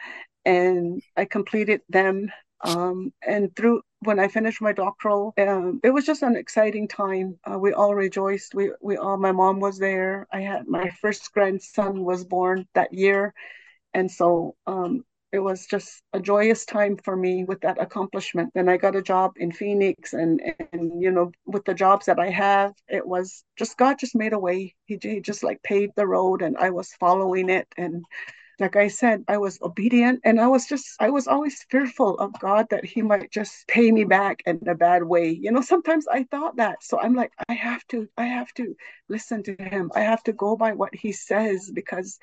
and 0.45 1.03
i 1.17 1.25
completed 1.25 1.81
them 1.89 2.29
um, 2.63 3.13
and 3.27 3.55
through 3.57 3.83
when 4.01 4.19
I 4.19 4.29
finished 4.29 4.61
my 4.61 4.73
doctoral, 4.73 5.33
um, 5.39 5.81
it 5.83 5.91
was 5.91 6.05
just 6.05 6.23
an 6.23 6.37
exciting 6.37 6.89
time. 6.89 7.39
Uh, 7.51 7.59
we 7.59 7.73
all 7.73 7.95
rejoiced. 7.95 8.55
We 8.55 8.73
we 8.83 8.97
all 8.97 9.17
my 9.17 9.33
mom 9.33 9.61
was 9.61 9.79
there. 9.79 10.27
I 10.33 10.41
had 10.41 10.67
my 10.69 10.91
first 11.01 11.33
grandson 11.33 12.05
was 12.05 12.25
born 12.25 12.67
that 12.75 12.93
year, 12.93 13.35
and 13.95 14.11
so 14.11 14.57
um, 14.67 15.05
it 15.33 15.39
was 15.39 15.67
just 15.67 16.03
a 16.13 16.21
joyous 16.21 16.65
time 16.65 16.97
for 16.97 17.17
me 17.17 17.45
with 17.45 17.61
that 17.61 17.81
accomplishment. 17.81 18.51
Then 18.55 18.69
I 18.69 18.77
got 18.77 18.97
a 18.97 19.03
job 19.03 19.33
in 19.37 19.53
Phoenix, 19.53 20.13
and 20.13 20.41
and 20.73 21.01
you 21.03 21.11
know, 21.11 21.31
with 21.47 21.65
the 21.65 21.75
jobs 21.75 22.07
that 22.07 22.19
I 22.19 22.31
have, 22.31 22.73
it 22.89 23.07
was 23.07 23.45
just 23.57 23.77
God 23.77 23.99
just 23.99 24.17
made 24.17 24.33
a 24.33 24.39
way. 24.39 24.75
He, 24.87 24.99
he 25.01 25.21
just 25.21 25.45
like 25.45 25.63
paved 25.63 25.95
the 25.97 26.07
road, 26.07 26.43
and 26.43 26.57
I 26.57 26.71
was 26.71 26.93
following 26.95 27.49
it. 27.49 27.69
And 27.77 28.05
like 28.59 28.77
I 28.77 28.89
said, 28.89 29.25
I 29.29 29.39
was 29.39 29.59
obedient, 29.63 30.21
and 30.25 30.41
I 30.41 30.49
was 30.49 30.67
just 30.67 30.87
I 31.01 31.11
was 31.11 31.27
always 31.29 31.65
fearful 31.71 32.19
of 32.19 32.39
God 32.41 32.67
that 32.71 32.85
He 32.85 33.03
might 33.03 33.31
just 33.31 33.67
pay 33.69 33.91
me 33.93 34.05
back 34.05 34.43
in 34.47 34.61
a 34.69 34.75
bad 34.75 35.05
way. 35.05 35.31
You 35.31 35.53
know, 35.53 35.63
sometimes 35.63 36.07
I 36.09 36.25
thought 36.25 36.57
that. 36.57 36.83
So 36.85 37.01
I'm 37.01 37.15
like, 37.15 37.33
I 37.49 37.55
have 37.55 37.87
to, 37.89 38.09
I 38.19 38.27
have 38.27 38.53
to 38.55 38.75
listen 39.09 39.43
to 39.45 39.57
Him. 39.57 39.91
I 39.95 40.01
have 40.01 40.23
to 40.25 40.33
go 40.33 40.57
by 40.57 40.73
what 40.75 40.95
He 40.95 41.13
says 41.13 41.71
because 41.73 42.19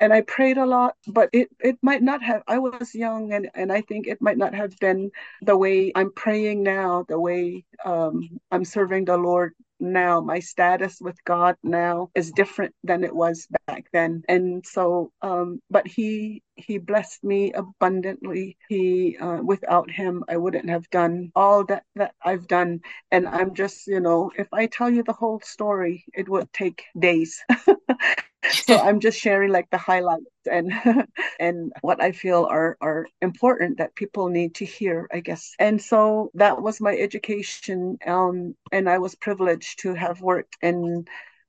and 0.00 0.12
I 0.12 0.22
prayed 0.22 0.58
a 0.58 0.66
lot, 0.66 0.96
but 1.06 1.30
it, 1.32 1.48
it 1.60 1.78
might 1.82 2.02
not 2.02 2.22
have, 2.22 2.42
I 2.48 2.58
was 2.58 2.94
young 2.94 3.32
and, 3.32 3.48
and 3.54 3.72
I 3.72 3.80
think 3.82 4.06
it 4.06 4.20
might 4.20 4.38
not 4.38 4.54
have 4.54 4.76
been 4.78 5.10
the 5.42 5.56
way 5.56 5.92
I'm 5.94 6.12
praying 6.12 6.62
now, 6.62 7.04
the 7.08 7.18
way 7.18 7.64
um, 7.84 8.40
I'm 8.50 8.64
serving 8.64 9.04
the 9.04 9.16
Lord 9.16 9.52
now. 9.80 10.20
My 10.20 10.40
status 10.40 10.98
with 11.00 11.22
God 11.24 11.56
now 11.62 12.10
is 12.14 12.32
different 12.32 12.74
than 12.82 13.04
it 13.04 13.14
was 13.14 13.46
back 13.66 13.86
then. 13.92 14.22
And 14.28 14.64
so, 14.66 15.12
um, 15.22 15.60
but 15.70 15.86
He, 15.86 16.42
He 16.56 16.78
blessed 16.78 17.22
me 17.22 17.52
abundantly. 17.52 18.56
He, 18.68 19.16
uh, 19.20 19.38
without 19.42 19.90
Him, 19.90 20.24
I 20.28 20.36
wouldn't 20.36 20.68
have 20.70 20.88
done 20.90 21.30
all 21.36 21.64
that, 21.66 21.84
that 21.96 22.14
I've 22.22 22.48
done. 22.48 22.80
And 23.10 23.28
I'm 23.28 23.54
just, 23.54 23.86
you 23.86 24.00
know, 24.00 24.32
if 24.36 24.48
I 24.52 24.66
tell 24.66 24.90
you 24.90 25.02
the 25.02 25.12
whole 25.12 25.40
story, 25.44 26.04
it 26.14 26.28
would 26.28 26.52
take 26.52 26.82
days. 26.98 27.42
so 28.66 28.78
i'm 28.78 29.00
just 29.00 29.18
sharing 29.18 29.50
like 29.50 29.68
the 29.70 29.78
highlights 29.78 30.24
and 30.50 30.72
and 31.40 31.72
what 31.80 32.02
i 32.02 32.12
feel 32.12 32.44
are 32.44 32.76
are 32.80 33.06
important 33.22 33.78
that 33.78 33.94
people 33.94 34.28
need 34.28 34.54
to 34.54 34.64
hear 34.64 35.08
i 35.12 35.20
guess. 35.20 35.54
And 35.58 35.80
so 35.80 36.30
that 36.34 36.60
was 36.60 36.80
my 36.80 36.96
education 36.96 37.98
um 38.06 38.54
and 38.72 38.88
i 38.88 38.98
was 38.98 39.14
privileged 39.14 39.80
to 39.80 39.94
have 39.94 40.20
worked 40.20 40.56
in 40.62 41.06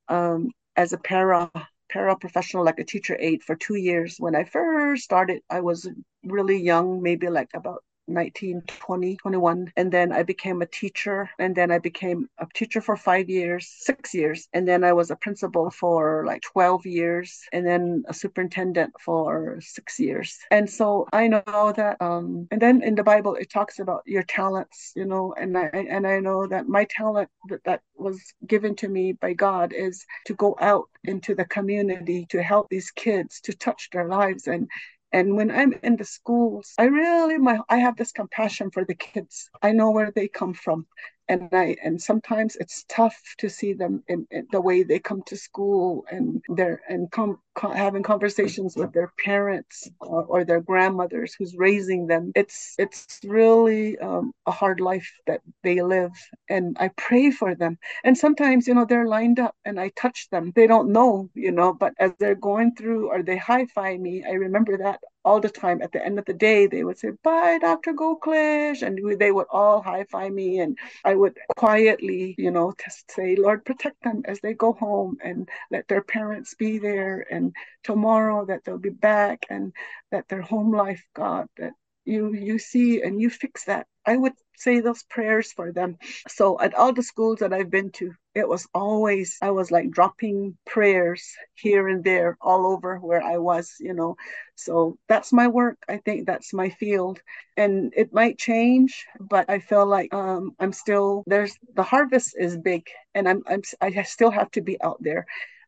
um 0.09 0.51
as 0.75 0.93
a 0.93 0.97
para 0.97 1.51
para 1.89 2.15
professional 2.17 2.65
like 2.65 2.79
a 2.79 2.83
teacher 2.85 3.17
aide 3.19 3.43
for 3.43 3.55
two 3.55 3.75
years. 3.75 4.15
When 4.19 4.35
i 4.35 4.43
first 4.45 5.03
started 5.03 5.41
i 5.49 5.61
was 5.61 5.87
really 6.23 6.57
young 6.57 7.01
maybe 7.03 7.29
like 7.29 7.49
about 7.53 7.83
19, 8.07 8.63
20, 8.67 9.17
21. 9.17 9.71
And 9.75 9.91
then 9.91 10.11
I 10.11 10.23
became 10.23 10.61
a 10.61 10.65
teacher. 10.65 11.29
And 11.39 11.55
then 11.55 11.71
I 11.71 11.79
became 11.79 12.29
a 12.37 12.47
teacher 12.53 12.81
for 12.81 12.95
five 12.95 13.29
years, 13.29 13.67
six 13.79 14.13
years. 14.13 14.47
And 14.53 14.67
then 14.67 14.83
I 14.83 14.93
was 14.93 15.11
a 15.11 15.15
principal 15.15 15.69
for 15.69 16.23
like 16.25 16.41
12 16.41 16.85
years. 16.85 17.41
And 17.51 17.65
then 17.65 18.03
a 18.07 18.13
superintendent 18.13 18.93
for 18.99 19.59
six 19.61 19.99
years. 19.99 20.37
And 20.51 20.69
so 20.69 21.07
I 21.11 21.27
know 21.27 21.73
that, 21.75 22.01
um, 22.01 22.47
and 22.51 22.61
then 22.61 22.81
in 22.83 22.95
the 22.95 23.03
Bible, 23.03 23.35
it 23.35 23.49
talks 23.49 23.79
about 23.79 24.03
your 24.05 24.23
talents, 24.23 24.93
you 24.95 25.05
know, 25.05 25.33
and 25.37 25.57
I, 25.57 25.65
and 25.73 26.07
I 26.07 26.19
know 26.19 26.47
that 26.47 26.67
my 26.67 26.85
talent 26.85 27.29
that, 27.49 27.63
that 27.63 27.81
was 27.95 28.21
given 28.45 28.75
to 28.75 28.87
me 28.87 29.13
by 29.13 29.33
God 29.33 29.73
is 29.73 30.05
to 30.25 30.33
go 30.33 30.55
out 30.59 30.89
into 31.03 31.35
the 31.35 31.45
community 31.45 32.25
to 32.29 32.41
help 32.41 32.69
these 32.69 32.91
kids 32.91 33.39
to 33.41 33.53
touch 33.53 33.89
their 33.91 34.07
lives 34.07 34.47
and 34.47 34.69
and 35.15 35.37
when 35.37 35.49
I'm 35.49 35.73
in 35.81 35.95
the 35.95 36.03
schools, 36.03 36.73
I 36.77 36.85
really 36.85 37.37
my 37.37 37.59
I 37.69 37.77
have 37.77 37.95
this 37.95 38.11
compassion 38.11 38.69
for 38.71 38.83
the 38.85 38.95
kids. 38.95 39.49
I 39.61 39.71
know 39.71 39.91
where 39.91 40.11
they 40.11 40.27
come 40.27 40.53
from 40.53 40.87
and 41.27 41.49
I 41.51 41.75
and 41.83 42.01
sometimes 42.01 42.55
it's 42.57 42.85
tough 42.87 43.19
to 43.39 43.49
see 43.49 43.73
them 43.73 44.03
in, 44.07 44.27
in 44.31 44.47
the 44.51 44.61
way 44.61 44.83
they 44.83 44.99
come 44.99 45.23
to 45.23 45.37
school 45.37 46.05
and 46.09 46.41
they're 46.49 46.81
and 46.87 47.11
come 47.11 47.39
having 47.55 48.03
conversations 48.03 48.75
with 48.75 48.91
their 48.91 49.11
parents 49.23 49.89
or, 50.01 50.23
or, 50.25 50.43
their 50.43 50.59
grandmothers 50.59 51.33
who's 51.33 51.55
raising 51.55 52.05
them. 52.07 52.31
It's 52.35 52.75
it's 52.77 53.19
really 53.23 53.97
um, 53.99 54.33
a 54.45 54.51
hard 54.51 54.79
life 54.81 55.09
that 55.25 55.41
they 55.63 55.81
live, 55.81 56.11
and 56.49 56.75
I 56.79 56.89
pray 56.89 57.31
for 57.31 57.55
them. 57.55 57.77
And 58.03 58.17
sometimes 58.17 58.67
you 58.67 58.73
know 58.73 58.85
they're 58.85 59.07
lined 59.07 59.39
up 59.39 59.55
and 59.65 59.79
I 59.79 59.89
touch 59.95 60.29
them. 60.29 60.51
They 60.55 60.67
don't 60.67 60.91
know, 60.91 61.29
you 61.33 61.51
know, 61.51 61.73
but 61.73 61.93
as 61.99 62.11
they're 62.19 62.35
going 62.35 62.75
through 62.75 63.09
or 63.09 63.23
they 63.23 63.37
high 63.37 63.65
five 63.67 63.99
me, 63.99 64.23
I 64.27 64.33
remember 64.33 64.77
that 64.77 64.99
all 65.25 65.39
the 65.41 65.49
time. 65.49 65.81
At 65.81 65.91
the 65.91 66.05
end 66.05 66.19
of 66.19 66.25
the 66.25 66.33
day, 66.33 66.67
they 66.67 66.83
would 66.83 66.97
say, 66.99 67.11
"Bye, 67.23 67.57
Dr. 67.59 67.93
Goklish," 67.93 68.81
and 68.83 69.19
they 69.19 69.31
would 69.31 69.47
all 69.49 69.81
high 69.81 70.05
five 70.05 70.31
me, 70.33 70.59
and 70.59 70.77
I 71.03 71.15
would 71.15 71.37
quietly, 71.57 72.35
you 72.37 72.51
know, 72.51 72.73
just 72.83 73.11
say, 73.11 73.35
"Lord, 73.35 73.65
protect 73.65 74.03
them 74.03 74.21
as 74.25 74.39
they 74.39 74.53
go 74.53 74.73
home, 74.73 75.17
and 75.23 75.49
let 75.71 75.87
their 75.87 76.03
parents 76.03 76.53
be 76.55 76.77
there, 76.77 77.25
and 77.29 77.55
tomorrow 77.83 78.45
that 78.45 78.63
they'll 78.63 78.77
be 78.77 78.89
back, 78.89 79.45
and 79.49 79.73
that 80.11 80.27
their 80.29 80.41
home 80.41 80.71
life, 80.71 81.05
God, 81.13 81.47
that 81.57 81.73
you 82.05 82.33
you 82.33 82.59
see 82.59 83.01
and 83.01 83.21
you 83.21 83.29
fix 83.29 83.65
that. 83.65 83.87
I 84.05 84.17
would 84.17 84.33
say 84.57 84.79
those 84.79 85.03
prayers 85.03 85.51
for 85.51 85.71
them. 85.71 85.97
So 86.27 86.59
at 86.59 86.75
all 86.75 86.93
the 86.93 87.03
schools 87.03 87.39
that 87.39 87.53
I've 87.53 87.71
been 87.71 87.91
to, 87.93 88.13
it 88.35 88.47
was 88.47 88.67
always 88.73 89.37
I 89.41 89.51
was 89.51 89.71
like 89.71 89.89
dropping 89.91 90.57
prayers 90.65 91.23
here 91.55 91.87
and 91.87 92.03
there 92.03 92.37
all 92.41 92.67
over 92.67 92.97
where 92.99 93.23
I 93.23 93.37
was, 93.37 93.75
you 93.79 93.93
know. 93.93 94.15
So 94.55 94.97
that's 95.07 95.33
my 95.33 95.47
work. 95.47 95.77
I 95.89 95.97
think 95.97 96.25
that's 96.27 96.53
my 96.53 96.69
field. 96.69 97.19
And 97.57 97.93
it 97.95 98.13
might 98.13 98.37
change, 98.37 99.05
but 99.19 99.49
I 99.49 99.59
feel 99.59 99.85
like 99.85 100.13
um, 100.13 100.55
I'm 100.59 100.73
still 100.73 101.23
there's 101.27 101.55
the 101.73 101.83
harvest 101.83 102.35
is 102.37 102.57
big 102.57 102.87
and 103.13 103.27
I'm, 103.27 103.43
I'm 103.47 103.61
I 103.81 104.03
still 104.03 104.31
have 104.31 104.51
to 104.51 104.61
be 104.61 104.81
out 104.81 104.97
there. 105.01 105.25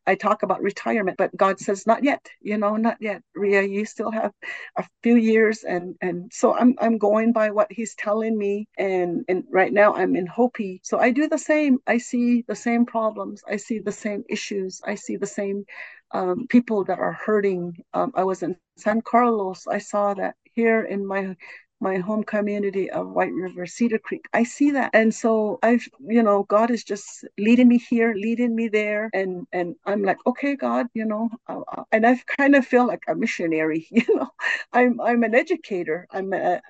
I 0.08 0.16
talk 0.16 0.42
about 0.42 0.62
retirement, 0.62 1.18
but 1.18 1.36
God 1.36 1.60
says 1.60 1.86
not 1.86 2.04
yet, 2.04 2.26
you 2.40 2.58
know, 2.58 2.76
not 2.76 2.98
yet. 3.00 3.22
Rea, 3.34 3.66
you 3.66 3.84
still 3.86 4.10
have 4.10 4.32
a 4.76 4.84
few 5.02 5.16
years 5.16 5.64
and 5.64 5.96
and 6.00 6.32
so 6.32 6.56
I'm 6.56 6.74
I'm 6.80 6.98
going 6.98 7.32
by 7.32 7.50
what 7.50 7.70
he's 7.70 7.94
telling 7.96 8.38
me 8.38 8.68
and 8.78 9.24
and 9.28 9.44
right 9.52 9.72
now 9.72 9.94
I'm 9.94 10.16
in 10.16 10.26
Hopi. 10.26 10.80
So 10.84 10.98
I 10.98 11.12
do 11.12 11.28
the 11.28 11.38
same. 11.38 11.78
I 11.86 11.98
see 11.98 12.44
the 12.48 12.56
same 12.56 12.86
problems. 12.86 13.42
I 13.48 13.56
see 13.56 13.80
the 13.80 13.92
same 13.92 14.24
issues. 14.30 14.80
I 14.86 14.96
see 14.96 15.16
the 15.16 15.26
same 15.26 15.64
um, 16.12 16.46
people 16.48 16.84
that 16.84 16.98
are 16.98 17.12
hurting. 17.12 17.76
Um, 17.94 18.12
I 18.16 18.24
was 18.24 18.42
in 18.42 18.56
San 18.78 19.02
Carlos. 19.02 19.66
I 19.68 19.78
saw 19.78 20.14
that 20.14 20.36
here 20.54 20.82
in 20.84 21.06
my 21.06 21.36
my 21.80 21.96
home 21.98 22.24
community 22.24 22.90
of 22.90 23.08
White 23.08 23.32
River, 23.32 23.66
Cedar 23.66 23.98
Creek. 23.98 24.26
I 24.32 24.42
see 24.44 24.70
that. 24.72 24.90
And 24.94 25.14
so 25.14 25.58
I've, 25.62 25.86
you 26.00 26.22
know, 26.22 26.42
God 26.44 26.70
is 26.70 26.84
just 26.84 27.24
leading 27.38 27.68
me 27.68 27.78
here, 27.78 28.14
leading 28.14 28.54
me 28.54 28.68
there. 28.68 29.10
And, 29.12 29.46
and 29.52 29.76
I'm 29.86 30.02
like, 30.02 30.18
okay, 30.26 30.56
God, 30.56 30.86
you 30.94 31.04
know, 31.04 31.28
uh, 31.48 31.60
uh 31.76 31.84
and 31.92 32.06
I've 32.06 32.24
kind 32.26 32.54
of 32.54 32.66
feel 32.66 32.86
like 32.86 33.02
a 33.08 33.14
missionary, 33.14 33.86
you 33.90 34.04
know, 34.14 34.28
I'm, 34.72 35.00
I'm 35.00 35.22
an 35.22 35.34
educator, 35.34 36.06
I'm 36.10 36.32
an 36.32 36.60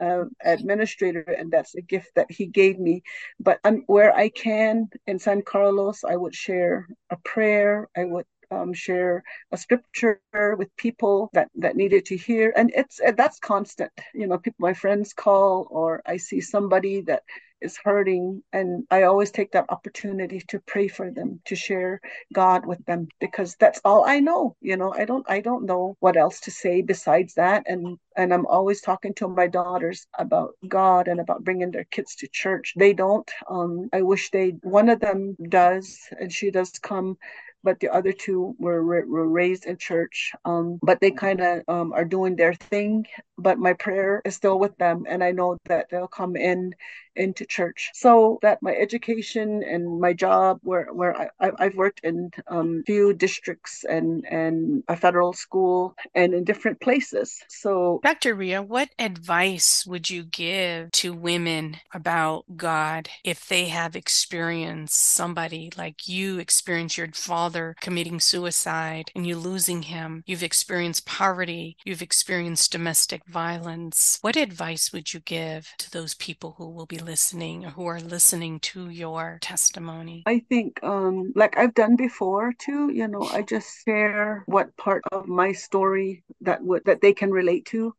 administrator, 0.45 1.23
and 1.23 1.51
that's 1.51 1.75
a 1.75 1.83
gift 1.83 2.11
that 2.17 2.31
he 2.31 2.47
gave 2.47 2.79
me. 2.79 3.03
But 3.41 3.61
I'm, 3.65 3.85
where 3.87 4.15
I 4.15 4.29
can 4.29 4.89
in 5.07 5.19
San 5.19 5.43
Carlos, 5.43 6.05
I 6.05 6.17
would 6.17 6.35
share 6.35 6.87
a 7.11 7.17
prayer. 7.17 7.89
I 7.97 8.05
would 8.05 8.27
um, 8.51 8.73
share 8.73 9.23
a 9.53 9.57
scripture 9.57 10.21
with 10.57 10.75
people 10.77 11.31
that 11.33 11.49
that 11.57 11.77
needed 11.77 12.05
to 12.07 12.17
hear. 12.17 12.53
And 12.57 12.71
it's 12.75 13.01
that's 13.17 13.39
constant. 13.39 13.93
You 14.15 14.27
know 14.27 14.39
people 14.39 14.57
my 14.61 14.75
friends 14.75 15.13
call 15.13 15.69
or 15.71 16.03
i 16.07 16.17
see 16.17 16.41
somebody 16.41 17.01
that 17.03 17.23
is 17.61 17.77
hurting 17.83 18.43
and 18.53 18.85
i 18.91 19.03
always 19.03 19.31
take 19.33 19.51
that 19.53 19.67
opportunity 19.69 20.41
to 20.49 20.61
pray 20.61 20.87
for 20.87 21.11
them 21.11 21.41
to 21.45 21.57
share 21.57 22.01
god 22.33 22.65
with 22.67 22.85
them 22.87 23.09
because 23.21 23.57
that's 23.59 23.81
all 23.85 24.05
i 24.07 24.21
know 24.21 24.57
you 24.61 24.77
know. 24.77 24.93
I 24.95 25.05
don't 25.05 25.27
i 25.29 25.41
don't 25.41 25.65
know 25.67 25.97
what 26.01 26.17
else 26.17 26.41
to 26.41 26.51
say 26.51 26.83
besides 26.83 27.35
that. 27.35 27.65
And 27.67 27.99
and 28.17 28.33
i'm 28.33 28.47
always 28.47 28.81
talking 28.81 29.15
to 29.15 29.29
my 29.29 29.47
daughters 29.49 30.07
about 30.19 30.55
god 30.69 31.09
and 31.09 31.21
about 31.21 31.45
bringing 31.45 31.71
their 31.71 31.85
kids 31.85 32.15
to 32.17 32.29
church. 32.29 32.75
They 32.77 32.93
don't 32.93 33.31
um 33.51 33.89
i 33.93 34.03
wish 34.03 34.31
they 34.31 34.51
one 34.63 34.89
of 34.89 35.01
them 35.01 35.37
does 35.49 35.99
and 36.21 36.33
she 36.33 36.51
does 36.51 36.71
come 36.79 37.17
but 37.63 37.81
the 37.81 37.89
other 37.89 38.13
two 38.13 38.55
were, 38.59 38.83
were 38.85 39.29
raised 39.29 39.67
in 39.67 39.77
church. 39.77 40.33
Um, 40.45 40.79
but 40.83 41.01
they 41.01 41.11
kind 41.11 41.41
of 41.41 41.63
um, 41.69 41.93
are 41.93 42.05
doing 42.05 42.37
their 42.37 42.55
thing. 42.55 43.07
But 43.37 43.59
my 43.59 43.73
prayer 43.73 44.21
is 44.25 44.35
still 44.35 44.59
with 44.59 44.77
them, 44.79 45.05
and 45.09 45.23
I 45.23 45.31
know 45.31 45.59
that 45.67 45.87
they'll 45.91 46.09
come 46.09 46.35
in 46.37 46.75
into 47.19 47.45
church. 47.45 47.91
So 47.95 48.39
that 48.43 48.63
my 48.63 48.73
education 48.73 49.63
and 49.63 50.01
my 50.01 50.13
job, 50.13 50.61
where 50.63 50.93
where 50.93 51.31
I, 51.41 51.51
I've 51.59 51.75
worked 51.75 52.01
in 52.05 52.31
um, 52.47 52.83
few 52.87 53.13
districts 53.13 53.85
and 53.89 54.25
and 54.31 54.83
a 54.89 54.97
federal 54.97 55.33
school 55.33 55.95
and 56.15 56.35
in 56.35 56.45
different 56.45 56.81
places. 56.81 57.43
So, 57.49 58.01
Dr. 58.03 58.35
Rea, 58.35 58.61
what 58.61 58.91
advice 58.99 59.85
would 59.87 60.09
you 60.09 60.25
give 60.25 60.91
to 60.93 61.13
women 61.13 61.77
about 61.93 62.45
God 62.57 63.09
if 63.25 63.47
they 63.49 63.67
have 63.67 63.97
experienced 63.97 64.97
somebody 64.97 65.71
like 65.77 66.09
you 66.09 66.39
experienced 66.39 66.97
your 66.97 67.09
father 67.13 67.48
committing 67.81 68.21
suicide 68.21 69.11
and 69.15 69.27
you 69.27 69.37
losing 69.37 69.83
him? 69.83 70.23
You've 70.27 70.43
experienced 70.43 71.07
poverty. 71.07 71.77
You've 71.85 72.03
experienced 72.03 72.73
domestic 72.73 73.25
violence. 73.27 74.19
What 74.21 74.37
advice 74.37 74.93
would 74.93 75.13
you 75.13 75.21
give 75.21 75.73
to 75.79 75.91
those 75.91 76.15
people 76.15 76.55
who 76.59 76.69
will 76.69 76.87
be 76.87 76.99
listening 76.99 77.65
or 77.65 77.71
who 77.71 77.87
are 77.87 78.01
listening 78.01 78.61
to 78.61 78.91
your 78.91 79.39
testimony? 79.41 80.23
I 80.27 80.41
think, 80.49 80.83
um, 80.83 81.33
like 81.35 81.57
I've 81.57 81.75
done 81.75 81.97
before 81.97 82.53
too, 82.59 82.91
you 82.93 83.09
know, 83.09 83.23
I 83.23 83.43
just 83.43 83.85
share 83.85 84.45
what 84.47 84.77
part 84.77 85.03
of 85.13 85.27
my 85.27 85.53
story 85.53 86.25
that 86.41 86.63
would 86.63 86.85
that 86.85 87.01
they 87.01 87.13
can 87.13 87.31
relate 87.31 87.67
to, 87.67 87.95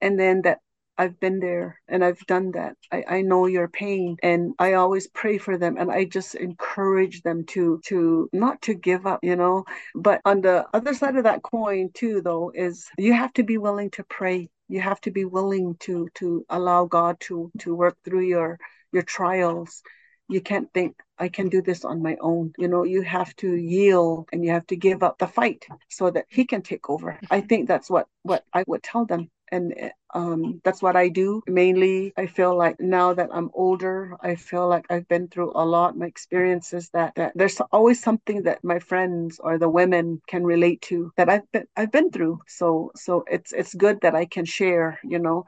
and 0.00 0.18
then 0.18 0.42
that 0.42 0.58
I've 0.98 1.20
been 1.20 1.38
there 1.38 1.80
and 1.88 2.04
I've 2.04 2.18
done 2.26 2.50
that. 2.52 2.76
I, 2.90 3.04
I 3.08 3.22
know 3.22 3.46
your 3.46 3.68
pain 3.68 4.16
and 4.22 4.52
I 4.58 4.72
always 4.74 5.06
pray 5.06 5.38
for 5.38 5.56
them 5.56 5.76
and 5.78 5.92
I 5.92 6.04
just 6.04 6.34
encourage 6.34 7.22
them 7.22 7.44
to 7.46 7.80
to 7.86 8.28
not 8.32 8.60
to 8.62 8.74
give 8.74 9.06
up, 9.06 9.20
you 9.22 9.36
know. 9.36 9.64
But 9.94 10.20
on 10.24 10.40
the 10.40 10.66
other 10.74 10.94
side 10.94 11.14
of 11.16 11.22
that 11.24 11.42
coin 11.42 11.90
too 11.94 12.20
though 12.20 12.50
is 12.52 12.88
you 12.98 13.12
have 13.12 13.32
to 13.34 13.44
be 13.44 13.58
willing 13.58 13.90
to 13.92 14.02
pray. 14.04 14.48
You 14.68 14.80
have 14.80 15.00
to 15.02 15.12
be 15.12 15.24
willing 15.24 15.76
to 15.80 16.08
to 16.16 16.44
allow 16.50 16.86
god 16.86 17.20
to 17.20 17.52
to 17.60 17.74
work 17.76 17.96
through 18.04 18.26
your 18.26 18.58
your 18.92 19.04
trials. 19.04 19.82
You 20.28 20.40
can't 20.42 20.68
think 20.74 20.96
i 21.18 21.28
can 21.28 21.48
do 21.48 21.62
this 21.62 21.84
on 21.84 22.02
my 22.02 22.16
own. 22.20 22.52
You 22.58 22.68
know 22.68 22.82
you 22.84 23.02
have 23.02 23.34
to 23.36 23.54
yield 23.54 24.28
and 24.32 24.44
you 24.44 24.50
have 24.50 24.66
to 24.66 24.76
give 24.76 25.04
up 25.04 25.18
the 25.18 25.28
fight 25.28 25.64
so 25.88 26.10
that 26.10 26.26
he 26.28 26.44
can 26.44 26.62
take 26.62 26.90
over. 26.90 27.18
I 27.30 27.40
think 27.40 27.68
that's 27.68 27.88
what 27.88 28.08
what 28.24 28.44
i 28.52 28.64
would 28.66 28.82
tell 28.82 29.06
them 29.06 29.30
and 29.52 29.92
um, 30.14 30.60
that's 30.64 30.82
what 30.82 30.96
I 30.96 31.08
do 31.08 31.42
mainly. 31.46 32.12
I 32.16 32.26
feel 32.26 32.56
like 32.56 32.80
now 32.80 33.12
that 33.14 33.28
I'm 33.32 33.50
older, 33.54 34.16
I 34.20 34.34
feel 34.36 34.68
like 34.68 34.86
I've 34.90 35.06
been 35.08 35.28
through 35.28 35.52
a 35.54 35.64
lot. 35.64 35.96
My 35.96 36.06
experiences 36.06 36.90
that, 36.90 37.14
that 37.16 37.32
there's 37.34 37.60
always 37.72 38.02
something 38.02 38.42
that 38.44 38.64
my 38.64 38.78
friends 38.78 39.38
or 39.42 39.58
the 39.58 39.68
women 39.68 40.20
can 40.26 40.44
relate 40.44 40.80
to 40.82 41.12
that 41.16 41.28
I've 41.28 41.50
been 41.52 41.66
I've 41.76 41.92
been 41.92 42.10
through. 42.10 42.40
So 42.46 42.92
so 42.96 43.24
it's 43.30 43.52
it's 43.52 43.74
good 43.74 44.00
that 44.02 44.14
I 44.14 44.24
can 44.26 44.44
share, 44.44 44.98
you 45.04 45.18
know, 45.18 45.46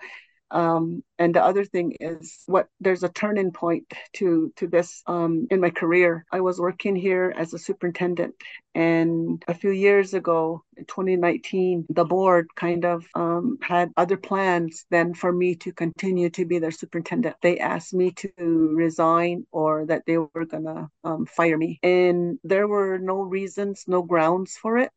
um, 0.51 1.03
and 1.19 1.35
the 1.35 1.45
other 1.45 1.65
thing 1.65 1.97
is 2.01 2.43
what 2.47 2.67
there's 2.81 3.03
a 3.03 3.09
turning 3.09 3.53
point 3.53 3.93
to 4.15 4.53
to 4.57 4.67
this 4.67 5.03
um, 5.07 5.47
in 5.51 5.61
my 5.61 5.71
career. 5.71 6.25
I 6.33 6.41
was 6.41 6.59
working 6.61 6.97
here 6.97 7.33
as 7.37 7.55
a 7.55 7.59
superintendent, 7.59 8.35
and 8.75 9.43
a 9.47 9.55
few 9.55 9.71
years 9.71 10.15
ago, 10.15 10.63
in 10.77 10.85
2019, 10.87 11.87
the 11.91 12.05
board 12.05 12.49
kind 12.57 12.85
of 12.85 13.07
um, 13.15 13.59
had 13.63 13.93
other 13.97 14.17
plans 14.17 14.87
than 14.91 15.15
for 15.15 15.33
me 15.33 15.55
to 15.57 15.73
continue 15.73 16.31
to 16.31 16.45
be 16.45 16.59
their 16.59 16.71
superintendent. 16.71 17.37
They 17.43 17.59
asked 17.59 17.95
me 17.95 18.13
to 18.13 18.31
resign 18.75 19.47
or 19.53 19.87
that 19.87 20.03
they 20.07 20.19
were 20.19 20.47
gonna 20.47 20.89
um, 21.05 21.27
fire 21.27 21.59
me, 21.59 21.79
and 21.83 22.39
there 22.45 22.67
were 22.67 22.99
no 22.99 23.23
reasons, 23.23 23.85
no 23.87 24.03
grounds 24.03 24.57
for 24.57 24.79
it 24.79 24.91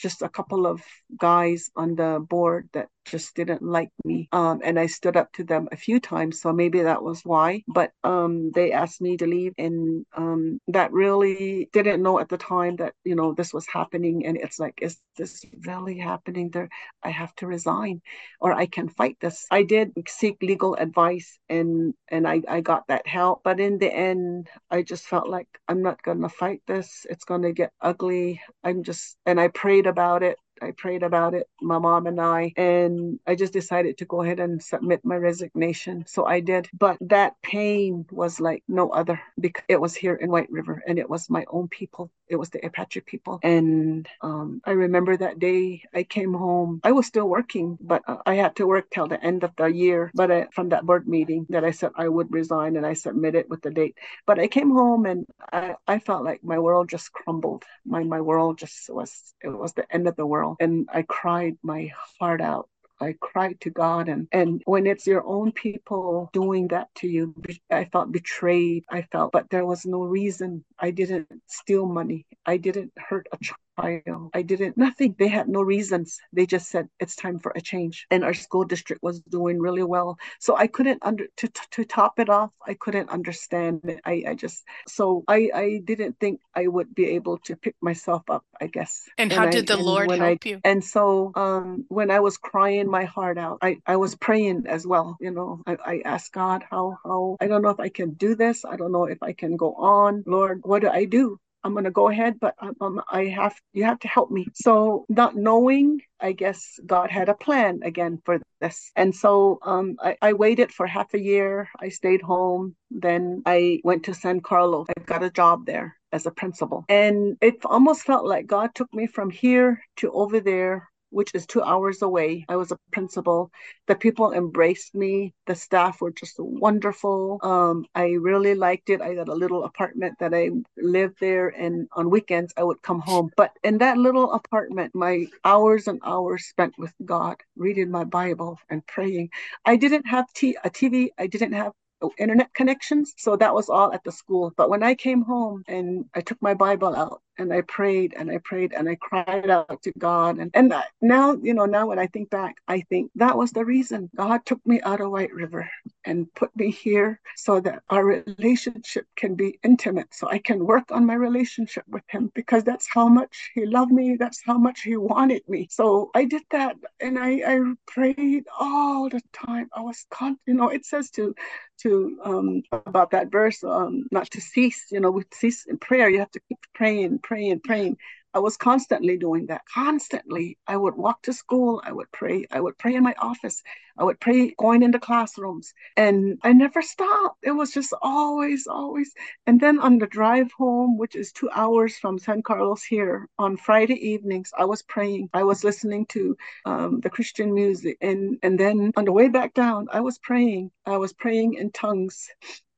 just 0.00 0.22
a 0.22 0.28
couple 0.28 0.66
of 0.66 0.82
guys 1.18 1.70
on 1.76 1.94
the 1.94 2.24
board 2.28 2.68
that 2.72 2.88
just 3.10 3.34
didn't 3.34 3.62
like 3.62 3.90
me. 4.04 4.28
Um, 4.32 4.60
and 4.62 4.78
I 4.78 4.86
stood 4.86 5.16
up 5.16 5.32
to 5.32 5.44
them 5.44 5.68
a 5.72 5.76
few 5.76 6.00
times, 6.00 6.40
so 6.40 6.52
maybe 6.52 6.82
that 6.82 7.02
was 7.02 7.22
why. 7.24 7.62
But 7.66 7.90
um, 8.04 8.52
they 8.52 8.72
asked 8.72 9.00
me 9.00 9.16
to 9.16 9.26
leave, 9.26 9.54
and 9.58 10.06
um, 10.16 10.60
that 10.68 10.92
really 10.92 11.68
didn't 11.72 12.02
know 12.02 12.20
at 12.20 12.28
the 12.28 12.38
time 12.38 12.76
that 12.76 12.94
you 13.04 13.16
know 13.16 13.34
this 13.34 13.52
was 13.52 13.66
happening. 13.66 14.26
And 14.26 14.36
it's 14.36 14.58
like, 14.58 14.78
is 14.82 14.98
this 15.16 15.44
really 15.66 15.98
happening? 15.98 16.50
There, 16.50 16.68
I 17.02 17.10
have 17.10 17.34
to 17.36 17.46
resign, 17.46 18.00
or 18.40 18.52
I 18.52 18.66
can 18.66 18.88
fight 18.88 19.16
this. 19.20 19.46
I 19.50 19.64
did 19.64 19.92
seek 20.08 20.38
legal 20.42 20.74
advice, 20.74 21.38
and 21.48 21.94
and 22.08 22.26
I 22.28 22.42
I 22.48 22.60
got 22.60 22.86
that 22.88 23.06
help. 23.06 23.42
But 23.44 23.60
in 23.60 23.78
the 23.78 23.92
end, 23.92 24.48
I 24.70 24.82
just 24.82 25.06
felt 25.06 25.28
like 25.28 25.48
I'm 25.68 25.82
not 25.82 26.02
gonna 26.02 26.28
fight 26.28 26.62
this. 26.66 27.06
It's 27.10 27.24
gonna 27.24 27.52
get 27.52 27.72
ugly. 27.80 28.40
I'm 28.64 28.82
just, 28.84 29.16
and 29.26 29.40
I 29.40 29.48
prayed 29.48 29.86
about 29.86 30.22
it 30.22 30.38
I 30.62 30.72
prayed 30.72 31.02
about 31.02 31.34
it, 31.34 31.48
my 31.60 31.78
mom 31.78 32.06
and 32.06 32.20
I, 32.20 32.52
and 32.56 33.18
I 33.26 33.34
just 33.34 33.52
decided 33.52 33.98
to 33.98 34.04
go 34.04 34.22
ahead 34.22 34.40
and 34.40 34.62
submit 34.62 35.04
my 35.04 35.16
resignation. 35.16 36.04
So 36.06 36.24
I 36.26 36.40
did. 36.40 36.68
But 36.72 36.98
that 37.00 37.34
pain 37.42 38.06
was 38.10 38.40
like 38.40 38.62
no 38.68 38.90
other 38.90 39.20
because 39.38 39.64
it 39.68 39.80
was 39.80 39.94
here 39.94 40.14
in 40.14 40.30
White 40.30 40.50
River 40.50 40.82
and 40.86 40.98
it 40.98 41.08
was 41.08 41.30
my 41.30 41.44
own 41.48 41.68
people. 41.68 42.10
It 42.30 42.36
was 42.36 42.50
the 42.50 42.64
Apache 42.64 43.00
people. 43.02 43.40
And 43.42 44.08
um, 44.22 44.62
I 44.64 44.70
remember 44.72 45.16
that 45.16 45.38
day 45.40 45.82
I 45.92 46.04
came 46.04 46.32
home. 46.32 46.80
I 46.84 46.92
was 46.92 47.06
still 47.06 47.28
working, 47.28 47.76
but 47.80 48.02
uh, 48.06 48.18
I 48.24 48.36
had 48.36 48.56
to 48.56 48.66
work 48.66 48.88
till 48.90 49.08
the 49.08 49.22
end 49.22 49.44
of 49.44 49.54
the 49.56 49.66
year. 49.66 50.10
But 50.14 50.30
I, 50.30 50.46
from 50.54 50.70
that 50.70 50.86
board 50.86 51.08
meeting 51.08 51.46
that 51.50 51.64
I 51.64 51.72
said 51.72 51.90
I 51.96 52.08
would 52.08 52.32
resign 52.32 52.76
and 52.76 52.86
I 52.86 52.94
submitted 52.94 53.46
with 53.50 53.62
the 53.62 53.70
date. 53.72 53.98
But 54.26 54.38
I 54.38 54.46
came 54.46 54.70
home 54.70 55.06
and 55.06 55.26
I, 55.52 55.74
I 55.88 55.98
felt 55.98 56.24
like 56.24 56.44
my 56.44 56.58
world 56.58 56.88
just 56.88 57.12
crumbled. 57.12 57.64
My 57.84 58.04
my 58.04 58.20
world 58.20 58.58
just 58.58 58.88
was 58.88 59.34
it 59.42 59.48
was 59.48 59.72
the 59.74 59.86
end 59.92 60.06
of 60.08 60.16
the 60.16 60.26
world 60.26 60.56
and 60.60 60.88
I 60.92 61.02
cried 61.02 61.58
my 61.62 61.90
heart 62.20 62.40
out. 62.40 62.68
I 63.00 63.14
cried 63.20 63.60
to 63.62 63.70
God 63.70 64.08
and 64.08 64.28
and 64.32 64.62
when 64.66 64.86
it's 64.86 65.06
your 65.06 65.24
own 65.26 65.52
people 65.52 66.30
doing 66.32 66.68
that 66.68 66.88
to 66.96 67.08
you 67.08 67.34
I 67.70 67.86
felt 67.86 68.12
betrayed 68.12 68.84
I 68.90 69.02
felt 69.12 69.32
but 69.32 69.48
there 69.50 69.66
was 69.66 69.86
no 69.86 70.02
reason. 70.02 70.64
I 70.78 70.90
didn't 70.90 71.28
steal 71.46 71.86
money. 71.86 72.26
I 72.46 72.56
didn't 72.58 72.92
hurt 72.98 73.26
a 73.32 73.38
trial. 73.78 74.30
I 74.34 74.42
didn't, 74.42 74.76
nothing. 74.76 75.14
They 75.18 75.28
had 75.28 75.48
no 75.48 75.62
reasons. 75.62 76.18
They 76.32 76.46
just 76.46 76.70
said 76.70 76.88
it's 76.98 77.16
time 77.16 77.38
for 77.38 77.52
a 77.54 77.60
change. 77.60 78.06
And 78.10 78.24
our 78.24 78.34
school 78.34 78.64
district 78.64 79.02
was 79.02 79.20
doing 79.20 79.58
really 79.58 79.82
well. 79.82 80.18
So 80.38 80.56
I 80.56 80.66
couldn't 80.66 81.00
under, 81.02 81.26
to, 81.38 81.48
to 81.72 81.84
top 81.84 82.18
it 82.18 82.28
off, 82.28 82.50
I 82.66 82.74
couldn't 82.74 83.10
understand 83.10 83.80
it. 83.84 84.00
I, 84.04 84.24
I 84.28 84.34
just, 84.34 84.64
so 84.88 85.24
I, 85.28 85.50
I 85.54 85.80
didn't 85.84 86.18
think 86.18 86.40
I 86.54 86.66
would 86.66 86.94
be 86.94 87.06
able 87.10 87.38
to 87.38 87.56
pick 87.56 87.76
myself 87.80 88.22
up, 88.28 88.44
I 88.60 88.66
guess. 88.66 89.08
And, 89.18 89.32
and 89.32 89.40
how 89.40 89.46
I, 89.46 89.50
did 89.50 89.66
the 89.66 89.76
Lord 89.76 90.10
help 90.10 90.22
I, 90.44 90.48
you? 90.48 90.60
And 90.64 90.84
so 90.84 91.32
um, 91.34 91.84
when 91.88 92.10
I 92.10 92.20
was 92.20 92.36
crying 92.36 92.90
my 92.90 93.04
heart 93.04 93.38
out, 93.38 93.58
I, 93.62 93.78
I 93.86 93.96
was 93.96 94.14
praying 94.14 94.64
as 94.68 94.86
well. 94.86 95.16
You 95.20 95.30
know, 95.30 95.62
I, 95.66 95.76
I 95.84 96.02
asked 96.04 96.32
God 96.32 96.64
how, 96.70 96.98
how, 97.04 97.36
I 97.40 97.46
don't 97.46 97.62
know 97.62 97.70
if 97.70 97.80
I 97.80 97.88
can 97.88 98.12
do 98.14 98.34
this. 98.34 98.64
I 98.64 98.76
don't 98.76 98.92
know 98.92 99.04
if 99.04 99.22
I 99.22 99.32
can 99.32 99.56
go 99.56 99.74
on. 99.74 100.24
Lord, 100.26 100.60
what 100.64 100.82
do 100.82 100.88
I 100.88 101.04
do? 101.04 101.38
I'm 101.64 101.72
going 101.72 101.84
to 101.84 101.90
go 101.90 102.08
ahead, 102.08 102.38
but 102.40 102.54
um, 102.80 103.02
I 103.10 103.26
have 103.26 103.54
you 103.72 103.84
have 103.84 103.98
to 104.00 104.08
help 104.08 104.30
me. 104.30 104.46
So 104.54 105.04
not 105.08 105.36
knowing, 105.36 106.00
I 106.20 106.32
guess 106.32 106.78
God 106.86 107.10
had 107.10 107.28
a 107.28 107.34
plan 107.34 107.80
again 107.82 108.20
for 108.24 108.40
this, 108.60 108.90
and 108.96 109.14
so 109.14 109.58
um, 109.62 109.96
I, 110.02 110.16
I 110.22 110.32
waited 110.32 110.72
for 110.72 110.86
half 110.86 111.14
a 111.14 111.20
year. 111.20 111.68
I 111.78 111.88
stayed 111.88 112.22
home. 112.22 112.76
Then 112.90 113.42
I 113.46 113.80
went 113.84 114.04
to 114.04 114.14
San 114.14 114.40
Carlos. 114.40 114.86
I 114.88 115.02
got 115.02 115.22
a 115.22 115.30
job 115.30 115.66
there 115.66 115.96
as 116.12 116.26
a 116.26 116.30
principal, 116.30 116.84
and 116.88 117.36
it 117.40 117.56
almost 117.64 118.02
felt 118.02 118.26
like 118.26 118.46
God 118.46 118.74
took 118.74 118.92
me 118.92 119.06
from 119.06 119.30
here 119.30 119.82
to 119.96 120.10
over 120.12 120.40
there 120.40 120.89
which 121.10 121.34
is 121.34 121.46
two 121.46 121.62
hours 121.62 122.02
away. 122.02 122.44
I 122.48 122.56
was 122.56 122.72
a 122.72 122.78
principal. 122.92 123.50
The 123.86 123.94
people 123.94 124.32
embraced 124.32 124.94
me. 124.94 125.34
The 125.46 125.54
staff 125.54 126.00
were 126.00 126.12
just 126.12 126.36
wonderful. 126.38 127.38
Um, 127.42 127.86
I 127.94 128.10
really 128.12 128.54
liked 128.54 128.90
it. 128.90 129.00
I 129.00 129.14
got 129.14 129.28
a 129.28 129.34
little 129.34 129.64
apartment 129.64 130.18
that 130.20 130.34
I 130.34 130.50
lived 130.76 131.16
there, 131.20 131.48
and 131.48 131.88
on 131.92 132.10
weekends 132.10 132.52
I 132.56 132.64
would 132.64 132.82
come 132.82 133.00
home. 133.00 133.30
But 133.36 133.52
in 133.62 133.78
that 133.78 133.98
little 133.98 134.32
apartment, 134.32 134.94
my 134.94 135.26
hours 135.44 135.86
and 135.88 136.00
hours 136.04 136.46
spent 136.46 136.74
with 136.78 136.92
God, 137.04 137.36
reading 137.56 137.90
my 137.90 138.04
Bible 138.04 138.58
and 138.70 138.86
praying. 138.86 139.30
I 139.64 139.76
didn't 139.76 140.06
have 140.06 140.26
t- 140.34 140.56
a 140.64 140.70
TV. 140.70 141.10
I 141.18 141.26
didn't 141.26 141.52
have 141.52 141.72
internet 142.18 142.52
connections. 142.54 143.14
So 143.16 143.36
that 143.36 143.54
was 143.54 143.68
all 143.68 143.92
at 143.92 144.04
the 144.04 144.12
school. 144.12 144.52
But 144.56 144.70
when 144.70 144.82
I 144.82 144.94
came 144.94 145.22
home 145.22 145.64
and 145.68 146.04
I 146.14 146.20
took 146.20 146.40
my 146.40 146.54
Bible 146.54 146.94
out 146.96 147.22
and 147.38 147.52
I 147.52 147.62
prayed 147.62 148.14
and 148.16 148.30
I 148.30 148.38
prayed 148.44 148.72
and 148.74 148.88
I 148.88 148.96
cried 148.96 149.48
out 149.48 149.82
to 149.82 149.92
God. 149.98 150.38
And, 150.38 150.50
and 150.54 150.74
now, 151.00 151.36
you 151.42 151.54
know, 151.54 151.64
now 151.64 151.86
when 151.86 151.98
I 151.98 152.06
think 152.06 152.30
back, 152.30 152.56
I 152.68 152.82
think 152.82 153.10
that 153.14 153.36
was 153.36 153.50
the 153.52 153.64
reason 153.64 154.10
God 154.14 154.44
took 154.44 154.64
me 154.66 154.80
out 154.82 155.00
of 155.00 155.10
White 155.10 155.32
River 155.32 155.70
and 156.04 156.32
put 156.34 156.54
me 156.56 156.70
here 156.70 157.20
so 157.36 157.60
that 157.60 157.82
our 157.88 158.04
relationship 158.04 159.06
can 159.16 159.34
be 159.34 159.58
intimate, 159.62 160.08
so 160.12 160.28
I 160.28 160.38
can 160.38 160.66
work 160.66 160.90
on 160.90 161.06
my 161.06 161.14
relationship 161.14 161.84
with 161.88 162.04
Him 162.08 162.30
because 162.34 162.64
that's 162.64 162.88
how 162.92 163.08
much 163.08 163.50
He 163.54 163.64
loved 163.66 163.92
me. 163.92 164.16
That's 164.16 164.42
how 164.44 164.58
much 164.58 164.82
He 164.82 164.96
wanted 164.96 165.42
me. 165.48 165.68
So 165.70 166.10
I 166.14 166.24
did 166.24 166.42
that 166.50 166.76
and 167.00 167.18
I, 167.18 167.42
I 167.46 167.60
prayed 167.86 168.44
all 168.58 169.08
the 169.08 169.22
time. 169.32 169.68
I 169.74 169.80
was, 169.80 170.06
con- 170.10 170.38
you 170.46 170.54
know, 170.54 170.68
it 170.68 170.84
says 170.84 171.10
to, 171.12 171.34
to, 171.82 172.18
um, 172.24 172.62
about 172.86 173.10
that 173.12 173.30
verse, 173.30 173.62
um, 173.64 174.06
not 174.10 174.30
to 174.32 174.40
cease, 174.40 174.86
you 174.90 175.00
know, 175.00 175.10
with 175.10 175.26
cease 175.32 175.66
in 175.66 175.78
prayer, 175.78 176.10
you 176.10 176.18
have 176.18 176.30
to 176.32 176.40
keep 176.48 176.58
praying 176.74 177.18
praying, 177.30 177.60
praying. 177.60 177.96
I 178.34 178.40
was 178.40 178.56
constantly 178.56 179.16
doing 179.16 179.46
that. 179.46 179.62
Constantly. 179.72 180.58
I 180.66 180.76
would 180.76 180.96
walk 180.96 181.22
to 181.22 181.32
school. 181.32 181.80
I 181.84 181.92
would 181.92 182.10
pray. 182.10 182.46
I 182.50 182.60
would 182.60 182.76
pray 182.76 182.96
in 182.96 183.04
my 183.04 183.14
office. 183.20 183.62
I 184.00 184.04
would 184.04 184.18
pray 184.18 184.54
going 184.58 184.82
into 184.82 184.98
classrooms. 184.98 185.74
And 185.96 186.38
I 186.42 186.52
never 186.54 186.80
stopped. 186.80 187.38
It 187.42 187.52
was 187.52 187.70
just 187.70 187.92
always, 188.00 188.66
always. 188.66 189.12
And 189.46 189.60
then 189.60 189.78
on 189.78 189.98
the 189.98 190.06
drive 190.06 190.50
home, 190.52 190.96
which 190.96 191.14
is 191.14 191.32
two 191.32 191.50
hours 191.50 191.98
from 191.98 192.18
San 192.18 192.42
Carlos 192.42 192.82
here, 192.82 193.28
on 193.38 193.58
Friday 193.58 193.98
evenings, 194.12 194.50
I 194.56 194.64
was 194.64 194.82
praying. 194.82 195.28
I 195.34 195.42
was 195.44 195.62
listening 195.64 196.06
to 196.06 196.36
um, 196.64 197.00
the 197.00 197.10
Christian 197.10 197.52
music. 197.52 197.98
And, 198.00 198.38
and 198.42 198.58
then 198.58 198.92
on 198.96 199.04
the 199.04 199.12
way 199.12 199.28
back 199.28 199.52
down, 199.52 199.86
I 199.92 200.00
was 200.00 200.18
praying. 200.18 200.70
I 200.86 200.96
was 200.96 201.12
praying 201.12 201.54
in 201.54 201.70
tongues 201.70 202.30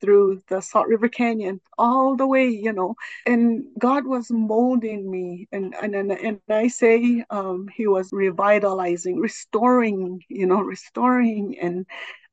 through 0.02 0.42
the 0.48 0.60
Salt 0.60 0.88
River 0.88 1.08
Canyon 1.08 1.60
all 1.78 2.16
the 2.16 2.26
way, 2.26 2.48
you 2.48 2.72
know, 2.72 2.94
and 3.24 3.64
God 3.78 4.04
was 4.04 4.30
molding 4.30 5.08
me. 5.08 5.48
And, 5.52 5.74
and, 5.80 5.94
and, 5.94 6.10
and 6.12 6.40
I 6.50 6.66
say 6.68 7.24
um, 7.30 7.68
he 7.74 7.86
was 7.86 8.10
revitalizing, 8.12 9.18
restoring, 9.18 10.20
you 10.28 10.46
know, 10.46 10.60
restoring 10.60 11.11
and 11.20 11.86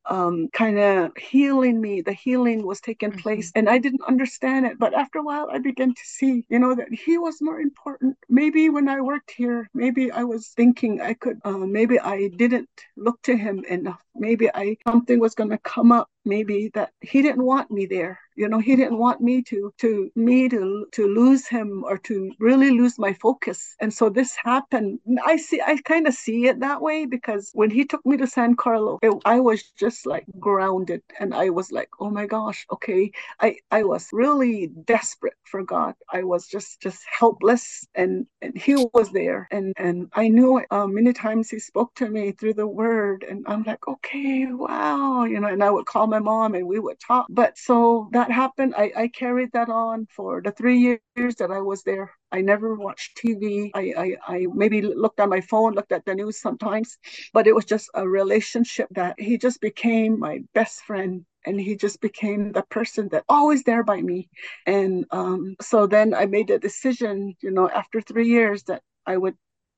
um, 0.10 0.50
kind 0.52 0.80
of 0.80 1.16
healing 1.18 1.80
me. 1.80 2.02
The 2.02 2.14
healing 2.14 2.66
was 2.66 2.82
taking 2.82 3.12
mm-hmm. 3.12 3.20
place, 3.20 3.52
and 3.56 3.70
I 3.70 3.78
didn't 3.78 4.04
understand 4.08 4.66
it. 4.66 4.80
But 4.80 4.94
after 4.94 5.20
a 5.20 5.24
while, 5.24 5.50
I 5.52 5.60
began 5.60 5.94
to 5.94 6.02
see, 6.04 6.46
you 6.50 6.60
know, 6.60 6.76
that 6.76 6.88
He 6.92 7.18
was 7.18 7.42
more 7.42 7.60
important. 7.62 8.18
Maybe 8.28 8.70
when 8.70 8.90
I 8.90 9.02
worked 9.02 9.32
here, 9.32 9.70
maybe 9.74 10.12
I 10.12 10.24
was 10.24 10.48
thinking 10.50 11.02
I 11.02 11.14
could, 11.14 11.40
uh, 11.46 11.58
maybe 11.58 12.00
I 12.00 12.30
didn't 12.30 12.70
look 12.98 13.22
to 13.24 13.38
Him 13.38 13.64
enough. 13.70 14.02
Maybe 14.16 14.50
I 14.54 14.78
something 14.88 15.20
was 15.20 15.36
going 15.36 15.52
to 15.52 15.60
come 15.60 15.92
up. 15.92 16.10
Maybe 16.26 16.70
that 16.74 16.92
He 17.02 17.22
didn't 17.22 17.44
want 17.46 17.72
me 17.72 17.86
there. 17.86 18.20
You 18.36 18.48
know 18.48 18.60
he 18.60 18.78
didn't 18.78 18.98
want 18.98 19.20
me 19.20 19.42
to 19.44 19.74
to 19.80 20.10
me 20.16 20.48
to 20.48 20.86
to 20.94 21.08
lose 21.08 21.46
him 21.48 21.84
or 21.86 21.98
to 22.08 22.32
really 22.40 22.72
lose 22.72 22.98
my 22.98 23.12
focus. 23.14 23.76
And 23.82 23.94
so 23.94 24.10
this 24.10 24.36
happened. 24.42 25.00
I 25.26 25.36
see 25.38 25.60
i 25.62 25.76
kind 25.84 26.08
of 26.08 26.14
see 26.14 26.46
it 26.48 26.60
that 26.62 26.82
way 26.82 27.06
because 27.06 27.52
when 27.54 27.70
he 27.70 27.84
took 27.86 28.06
me 28.06 28.16
to 28.18 28.28
san 28.28 28.56
carlo 28.56 28.98
it, 29.02 29.12
i 29.26 29.40
was 29.42 29.62
just 29.78 30.06
like 30.06 30.26
grounded 30.40 31.02
and 31.20 31.34
i 31.34 31.50
was 31.50 31.72
like 31.72 31.90
oh 32.00 32.10
my 32.10 32.26
gosh 32.26 32.66
okay. 32.72 33.12
I 33.40 33.58
i 33.72 33.84
was 33.84 34.08
really 34.14 34.68
desperate 34.86 35.36
for 35.44 35.64
god. 35.64 35.96
I 36.12 36.24
was 36.24 36.48
just 36.48 36.82
just 36.82 37.04
helpless 37.20 37.86
and 37.96 38.26
and 38.42 38.58
he 38.58 38.76
was 38.94 39.12
there. 39.12 39.48
And 39.52 39.74
and 39.78 40.10
i 40.14 40.28
knew. 40.28 40.50
Uh, 40.72 40.88
many 40.88 41.14
times 41.14 41.50
he 41.50 41.60
spoke 41.60 41.94
to 41.96 42.10
me 42.10 42.32
through 42.32 42.54
the 42.56 42.68
word 42.68 43.24
and 43.30 43.46
i'm 43.48 43.64
like 43.64 43.88
okay 43.88 44.46
wow 44.52 45.24
you 45.26 45.40
know 45.40 45.48
and 45.48 45.64
i 45.64 45.70
would 45.70 45.86
call 45.86 46.08
my 46.08 46.19
mom 46.20 46.56
and 46.56 46.68
we 46.68 46.80
would 46.80 47.00
talk 47.00 47.28
but 47.30 47.58
so 47.58 48.10
that 48.12 48.32
happened, 48.32 48.74
I, 48.78 48.92
I 48.96 49.08
carried 49.08 49.52
that 49.54 49.70
on 49.70 50.08
for 50.16 50.42
the 50.42 50.52
three 50.52 51.00
years 51.16 51.36
that 51.36 51.52
I 51.52 51.62
was 51.62 51.84
there. 51.84 52.12
I 52.32 52.42
never 52.42 52.76
watched 52.76 53.18
TV. 53.18 53.72
I, 53.74 53.94
I, 53.98 54.36
I 54.36 54.48
maybe 54.54 54.82
looked 54.82 55.20
on 55.20 55.30
my 55.30 55.42
phone, 55.42 55.74
looked 55.74 55.92
at 55.92 56.06
the 56.06 56.16
news 56.16 56.40
sometimes, 56.40 56.98
but 57.34 57.48
it 57.48 57.56
was 57.56 57.66
just 57.66 57.90
a 57.94 58.08
relationship 58.08 58.88
that 58.92 59.20
he 59.20 59.38
just 59.38 59.62
became 59.62 60.20
my 60.20 60.40
best 60.54 60.82
friend 60.82 61.26
and 61.46 61.60
he 61.60 61.76
just 61.76 62.02
became 62.02 62.52
the 62.52 62.64
person 62.64 63.08
that 63.10 63.24
always 63.30 63.64
there 63.64 63.84
by 63.84 64.02
me 64.02 64.30
and 64.66 65.06
um, 65.12 65.56
so 65.62 65.88
then 65.88 66.14
i 66.14 66.26
made 66.26 66.50
a 66.50 66.60
decision 66.60 67.34
you 67.42 67.50
know 67.50 67.70
after 67.70 68.02
three 68.02 68.28
years 68.28 68.64
that 68.64 68.82
i 69.06 69.16
would 69.16 69.36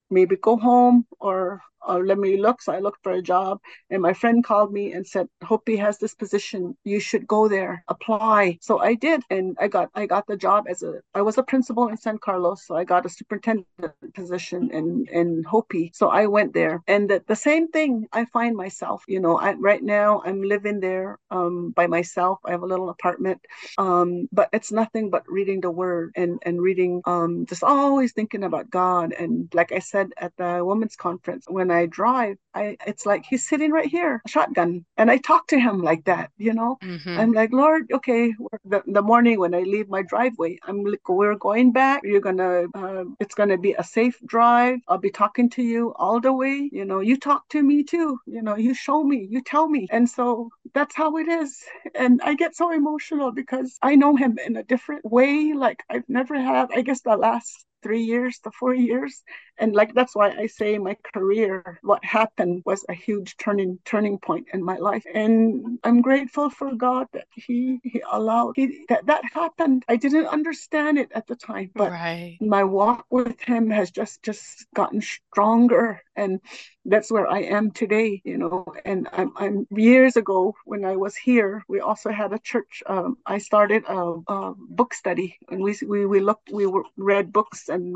maybe 0.10 0.36
go 0.36 0.58
home 0.58 1.06
or 1.19 1.62
or 1.88 2.06
let 2.06 2.17
me 2.17 2.38
look. 2.38 2.62
So 2.62 2.74
I 2.74 2.80
looked 2.80 3.04
for 3.04 3.13
a 3.13 3.22
job, 3.22 3.60
and 3.89 4.02
my 4.02 4.13
friend 4.13 4.44
called 4.44 4.72
me 4.74 4.94
and 4.94 5.06
said, 5.06 5.28
"Hopi 5.44 5.76
has 5.78 5.98
this 5.98 6.13
position. 6.15 6.76
You 6.84 7.00
should 7.00 7.28
go 7.28 7.48
there, 7.48 7.84
apply." 7.88 8.58
So 8.62 8.80
I 8.80 8.94
did, 8.96 9.24
and 9.30 9.58
I 9.60 9.67
got 9.67 9.89
I 9.96 10.06
got 10.06 10.28
the 10.28 10.38
job 10.38 10.65
as 10.70 10.84
a 10.84 11.02
I 11.13 11.22
was 11.22 11.38
a 11.38 11.44
principal 11.44 11.88
in 11.88 11.98
San 11.98 12.17
Carlos, 12.17 12.65
so 12.65 12.76
I 12.76 12.84
got 12.84 13.06
a 13.06 13.10
superintendent 13.10 13.67
position 14.13 14.70
in 14.72 15.06
in 15.12 15.44
Hopi. 15.44 15.91
So 15.94 16.10
I 16.10 16.28
went 16.28 16.54
there, 16.54 16.82
and 16.88 17.10
the, 17.10 17.24
the 17.28 17.36
same 17.36 17.67
thing. 17.70 18.08
I 18.13 18.26
find 18.26 18.56
myself, 18.56 19.04
you 19.08 19.20
know, 19.20 19.38
I, 19.38 19.54
right 19.54 19.84
now 19.84 20.22
I'm 20.26 20.41
living 20.41 20.80
there 20.80 21.17
um, 21.32 21.72
by 21.72 21.88
myself. 21.88 22.39
I 22.46 22.52
have 22.52 22.63
a 22.63 22.65
little 22.74 22.89
apartment, 22.89 23.39
um, 23.78 24.28
but 24.32 24.50
it's 24.54 24.72
nothing 24.72 25.10
but 25.10 25.24
reading 25.28 25.62
the 25.62 25.72
Word 25.72 26.12
and 26.15 26.39
and 26.44 26.62
reading, 26.62 27.02
um, 27.06 27.46
just 27.48 27.63
always 27.63 28.13
thinking 28.13 28.44
about 28.44 28.70
God. 28.70 29.13
And 29.13 29.50
like 29.54 29.72
I 29.72 29.80
said 29.80 30.10
at 30.17 30.34
the 30.38 30.63
women's 30.63 30.96
conference 30.96 31.46
when 31.48 31.70
I 31.71 31.86
drive, 31.86 32.38
I 32.53 32.77
it's 32.86 33.05
like 33.05 33.25
he's 33.25 33.47
sitting 33.47 33.71
right 33.71 33.88
here, 33.88 34.21
shotgun, 34.27 34.86
and 34.97 35.10
I 35.10 35.17
talk 35.17 35.47
to 35.47 35.60
him 35.60 35.81
like 35.81 36.05
that. 36.05 36.31
You 36.38 36.53
know, 36.53 36.77
mm-hmm. 36.84 37.19
I'm 37.19 37.31
like, 37.31 37.51
Lord, 37.51 37.91
okay. 37.93 38.34
The, 38.65 38.84
the 38.86 39.01
morning 39.01 39.39
when 39.39 39.55
I 39.55 39.62
leave 39.62 39.89
my 39.89 40.01
driveway, 40.01 40.60
I'm 40.63 40.84
like, 40.84 41.07
we're 41.07 41.36
going 41.36 41.71
back. 41.71 42.01
You're 42.03 42.21
gonna, 42.21 42.65
uh, 42.73 43.05
it's 43.19 43.36
gonna 43.36 43.57
be 43.57 43.73
a 43.73 43.84
safe 43.84 44.19
drive. 44.25 44.79
I'll 44.88 44.97
be 44.97 45.12
talking 45.12 45.49
to 45.51 45.63
you 45.63 45.93
all 45.95 46.19
the 46.19 46.34
way. 46.34 46.69
You 46.71 46.86
know, 46.86 46.99
you 46.99 47.17
talk 47.17 47.47
to 47.49 47.62
me 47.62 47.84
too. 47.84 48.19
You 48.25 48.41
know, 48.41 48.55
you 48.55 48.73
show 48.73 49.03
me, 49.03 49.27
you 49.29 49.41
tell 49.41 49.67
me, 49.67 49.88
and 49.91 50.10
so 50.10 50.49
that's 50.73 50.95
how 50.95 51.17
it 51.17 51.27
is. 51.27 51.63
And 51.95 52.21
I 52.23 52.36
get 52.36 52.55
so 52.55 52.71
emotional 52.71 53.31
because 53.31 53.77
I 53.81 53.95
know 53.95 54.15
him 54.15 54.38
in 54.45 54.55
a 54.57 54.63
different 54.63 55.05
way, 55.05 55.53
like 55.53 55.84
I've 55.89 56.07
never 56.07 56.39
had. 56.39 56.69
I 56.75 56.81
guess 56.81 57.01
the 57.01 57.15
last 57.15 57.65
three 57.82 58.04
years 58.04 58.39
to 58.39 58.52
four 58.52 58.74
years. 58.74 59.24
And 59.58 59.74
like 59.74 59.94
that's 59.94 60.15
why 60.15 60.32
i 60.32 60.48
say 60.48 60.78
my 60.78 60.96
career 61.13 61.80
what 61.84 62.04
happened 62.04 62.63
was 62.65 62.84
a 62.89 62.94
huge 62.94 63.38
turning 63.38 63.80
turning 63.86 64.17
point 64.17 64.48
in 64.54 64.63
my 64.63 64.78
life. 64.78 65.06
And 65.13 65.80
i'm 65.84 66.02
grateful 66.02 66.50
for 66.50 66.74
god 66.76 67.08
that 67.13 67.28
he 67.34 67.80
he 67.84 68.02
allowed 68.12 68.54
he, 68.56 68.86
that 68.89 69.06
that 69.06 69.24
happened. 69.34 69.84
I 69.88 69.96
didn't 69.98 70.28
understand 70.28 70.98
it 70.98 71.12
at 71.13 71.28
the 71.28 71.36
time 71.36 71.72
but 71.76 71.91
right. 71.91 72.38
my 72.41 72.63
walk 72.63 73.06
with 73.10 73.39
him 73.41 73.70
has 73.70 73.91
just 73.91 74.24
just 74.24 74.65
gotten 74.74 75.02
stronger 75.02 76.02
and 76.15 76.39
that's 76.86 77.12
where 77.12 77.28
i 77.30 77.39
am 77.39 77.71
today 77.71 78.21
you 78.26 78.38
know 78.38 78.65
and 78.86 79.08
i'm, 79.13 79.32
I'm 79.38 79.67
years 79.71 80.15
ago 80.17 80.54
when 80.65 80.86
i 80.86 80.95
was 80.95 81.15
here 81.15 81.63
we 81.67 81.80
also 81.80 82.10
had 82.12 82.34
a 82.34 82.39
church 82.39 82.84
um, 82.88 83.17
i 83.26 83.38
started 83.38 83.84
a, 83.88 84.15
a, 84.28 84.54
book 84.58 84.93
study 84.93 85.38
and 85.50 85.62
we 85.62 85.76
we, 85.88 86.06
we 86.06 86.19
looked 86.19 86.50
we 86.52 86.65
were, 86.65 86.84
read 86.97 87.32
books 87.32 87.69
and 87.69 87.95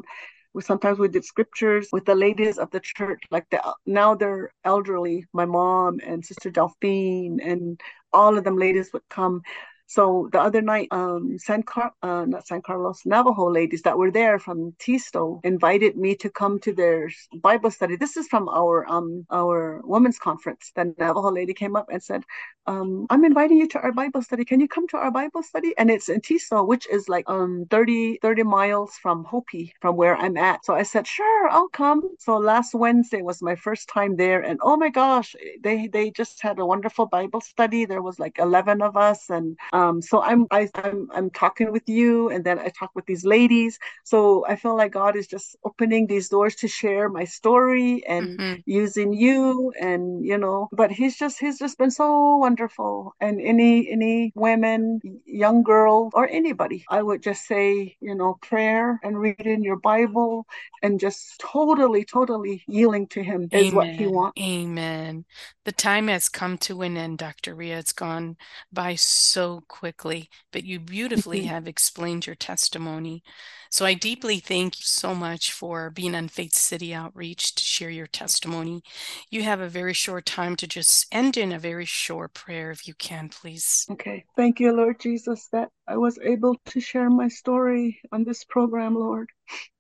We, 0.56 0.62
sometimes 0.62 1.00
we 1.00 1.10
did 1.10 1.26
scriptures 1.26 1.90
with 1.92 2.06
the 2.06 2.16
ladies 2.16 2.58
of 2.58 2.72
the 2.72 2.80
church, 2.80 3.22
like 3.30 3.44
the 3.52 3.60
now 3.86 4.16
they're 4.16 4.52
elderly. 4.64 5.26
My 5.34 5.46
mom 5.46 6.00
and 6.00 6.24
Sister 6.24 6.50
Delphine 6.50 7.42
and 7.44 7.82
all 8.14 8.38
of 8.38 8.46
them 8.46 8.58
ladies 8.58 8.90
would 8.94 9.08
come 9.10 9.42
so 9.88 10.30
the 10.32 10.42
other 10.42 10.62
night, 10.62 10.88
um, 10.92 11.38
San 11.38 11.64
Car- 11.64 11.94
uh, 12.02 12.26
not 12.26 12.48
San 12.48 12.62
Carlos, 12.62 13.02
Navajo 13.06 13.50
ladies 13.52 13.84
that 13.84 13.98
were 13.98 14.12
there 14.12 14.40
from 14.40 14.74
Tisto 14.80 15.40
invited 15.44 15.96
me 15.98 16.16
to 16.18 16.30
come 16.30 16.60
to 16.62 16.74
their 16.74 17.10
Bible 17.42 17.72
study. 17.72 17.96
This 17.96 18.18
is 18.18 18.28
from 18.28 18.50
our 18.50 18.86
um 18.90 19.26
our 19.32 19.82
women's 19.84 20.18
conference. 20.20 20.72
The 20.76 20.94
Navajo 20.98 21.32
lady 21.32 21.54
came 21.54 21.76
up 21.76 21.88
and 21.92 22.02
said, 22.02 22.24
um, 22.68 23.06
"I'm 23.12 23.24
inviting 23.26 23.58
you 23.58 23.68
to 23.70 23.80
our 23.80 23.92
Bible 23.92 24.22
study. 24.24 24.44
Can 24.46 24.60
you 24.60 24.68
come 24.68 24.88
to 24.90 24.98
our 24.98 25.12
Bible 25.12 25.44
study?" 25.44 25.74
And 25.78 25.90
it's 25.92 26.10
in 26.10 26.22
Tisto, 26.22 26.66
which 26.68 26.88
is 26.90 27.08
like 27.08 27.30
um 27.30 27.66
30 27.70 28.18
30 28.22 28.44
miles 28.44 28.96
from 29.02 29.24
Hopi, 29.26 29.74
from 29.82 29.96
where 29.96 30.16
I'm 30.16 30.36
at. 30.38 30.66
So 30.66 30.74
I 30.74 30.84
said, 30.84 31.06
"Sure, 31.08 31.50
I'll 31.50 31.70
come." 31.70 32.02
So 32.20 32.38
last 32.38 32.74
Wednesday 32.74 33.22
was 33.22 33.42
my 33.42 33.56
first 33.56 33.88
time 33.90 34.16
there, 34.16 34.42
and 34.42 34.60
oh 34.64 34.78
my 34.78 34.90
gosh, 34.90 35.36
they 35.62 35.88
they 35.88 36.10
just 36.12 36.42
had 36.42 36.60
a 36.60 36.66
wonderful 36.66 37.06
Bible 37.06 37.42
study. 37.42 37.86
There 37.86 38.02
was 38.02 38.20
like 38.20 38.40
11 38.40 38.82
of 38.82 38.98
us, 38.98 39.30
and 39.30 39.58
um, 39.76 40.02
so 40.02 40.22
I'm 40.22 40.48
I, 40.52 40.70
I'm 40.76 41.10
I'm 41.14 41.30
talking 41.30 41.70
with 41.74 41.88
you, 41.90 42.30
and 42.30 42.46
then 42.46 42.60
I 42.60 42.70
talk 42.70 42.92
with 42.96 43.06
these 43.06 43.26
ladies. 43.26 43.78
So 44.06 44.46
I 44.48 44.56
feel 44.56 44.78
like 44.78 44.94
God 44.94 45.18
is 45.18 45.28
just 45.28 45.58
opening 45.66 46.08
these 46.08 46.30
doors 46.30 46.56
to 46.62 46.68
share 46.70 47.10
my 47.10 47.26
story 47.26 48.02
and 48.08 48.40
mm-hmm. 48.40 48.62
using 48.66 49.12
you, 49.12 49.74
and 49.80 50.26
you 50.26 50.38
know. 50.38 50.70
But 50.72 50.92
He's 50.92 51.18
just 51.18 51.40
He's 51.40 51.60
just 51.60 51.78
been 51.78 51.92
so 51.92 52.38
wonderful. 52.38 53.16
And 53.20 53.42
any 53.42 53.92
any 53.92 54.32
women, 54.34 55.02
young 55.26 55.62
girl, 55.62 56.10
or 56.14 56.26
anybody, 56.30 56.86
I 56.90 57.04
would 57.04 57.22
just 57.22 57.46
say, 57.46 57.98
you 58.00 58.16
know, 58.16 58.38
prayer 58.42 58.98
and 59.04 59.20
reading 59.20 59.62
your 59.62 59.78
Bible 59.78 60.48
and 60.84 61.02
just 61.02 61.38
totally, 61.40 62.06
totally 62.06 62.64
yielding 62.66 63.08
to 63.08 63.24
Him 63.24 63.50
Amen. 63.52 63.66
is 63.66 63.74
what 63.74 63.88
He 63.88 64.08
wants. 64.08 64.40
Amen. 64.42 65.26
The 65.66 65.74
time 65.74 66.08
has 66.08 66.30
come 66.30 66.58
to 66.60 66.82
an 66.84 66.96
end, 66.96 67.18
Dr. 67.18 67.56
Rea. 67.56 67.72
It's 67.72 67.92
gone 67.92 68.38
by 68.72 68.96
so 68.96 69.65
quickly, 69.68 70.30
but 70.52 70.64
you 70.64 70.80
beautifully 70.80 71.42
mm-hmm. 71.42 71.50
have 71.50 71.68
explained 71.68 72.26
your 72.26 72.36
testimony. 72.36 73.24
So 73.70 73.86
I 73.86 73.94
deeply 73.94 74.40
thank 74.40 74.80
you 74.80 74.86
so 74.86 75.14
much 75.14 75.52
for 75.52 75.90
being 75.90 76.16
on 76.16 76.28
Faith 76.28 76.54
City 76.54 76.94
Outreach 76.94 77.56
to 77.56 77.64
share 77.64 77.90
your 77.90 78.08
testimony. 78.08 78.84
You 79.30 79.44
have 79.44 79.60
a 79.60 79.68
very 79.68 79.94
short 79.94 80.26
time 80.26 80.56
to 80.58 80.68
just 80.68 81.08
end 81.12 81.36
in 81.36 81.52
a 81.52 81.60
very 81.60 81.86
short 81.86 82.34
prayer, 82.34 82.72
if 82.72 82.88
you 82.88 82.94
can, 82.94 83.30
please. 83.30 83.86
Okay. 83.92 84.24
Thank 84.36 84.60
you, 84.60 84.72
Lord 84.72 85.00
Jesus, 85.00 85.48
that 85.52 85.70
I 85.88 85.98
was 85.98 86.18
able 86.22 86.56
to 86.68 86.80
share 86.80 87.10
my 87.10 87.28
story 87.28 88.00
on 88.12 88.24
this 88.24 88.44
program, 88.44 88.96
Lord. 88.96 89.30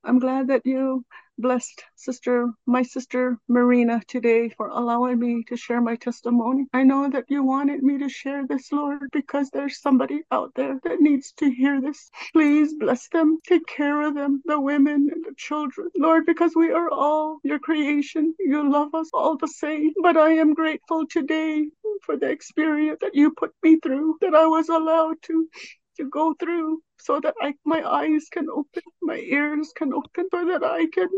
I'm 0.04 0.20
glad 0.20 0.48
that 0.48 0.66
you 0.66 1.06
blessed 1.38 1.84
sister, 1.96 2.50
my 2.66 2.84
sister 2.84 3.38
Marina 3.48 4.02
today 4.08 4.50
for 4.50 4.68
allowing 4.68 5.20
me 5.20 5.44
to 5.48 5.58
share 5.58 5.82
my 5.82 5.96
testimony. 5.96 6.66
I 6.74 6.84
know 6.84 7.10
that 7.10 7.26
you 7.30 7.44
wanted 7.44 7.84
me 7.84 7.98
to 8.00 8.10
share 8.10 8.48
this, 8.48 8.72
Lord, 8.72 9.10
because 9.12 9.50
there's 9.50 9.82
somebody 9.82 10.24
out 10.32 10.52
there 10.56 10.80
that 10.84 11.02
needs 11.02 11.34
to 11.38 11.50
hear 11.50 11.82
this. 11.82 12.10
Please 12.34 12.74
bless 12.76 13.10
them. 13.10 13.40
Take 13.48 13.68
care 13.68 14.02
of 14.08 14.16
them, 14.16 14.42
the 14.46 14.60
women 14.60 15.10
and 15.12 15.26
the 15.26 15.34
children, 15.38 15.90
Lord, 15.98 16.26
because 16.26 16.54
we 16.56 16.72
are 16.72 16.90
all 16.90 17.40
your 17.44 17.60
creation. 17.60 18.34
You 18.40 18.70
love 18.72 18.94
us 18.96 19.10
all 19.14 19.38
the 19.38 19.48
same. 19.48 19.94
But 20.02 20.18
I 20.18 20.32
am 20.34 20.54
grateful 20.54 21.06
today 21.08 21.68
for 22.06 22.18
the 22.18 22.30
experience 22.30 23.00
that 23.02 23.16
you 23.16 23.32
put 23.32 23.52
me 23.64 23.80
through, 23.82 24.18
that 24.22 24.36
I 24.36 24.48
was 24.48 24.70
allowed 24.70 25.22
to 25.24 25.48
to 25.98 26.10
go 26.10 26.34
through 26.40 26.82
so 27.00 27.20
that 27.20 27.36
I, 27.42 27.54
my 27.66 27.84
eyes 27.84 28.28
can 28.32 28.48
open, 28.50 28.84
my 29.02 29.18
ears 29.18 29.72
can 29.76 29.94
open, 29.94 30.28
so 30.32 30.46
that 30.46 30.64
I 30.64 30.88
can 30.88 31.10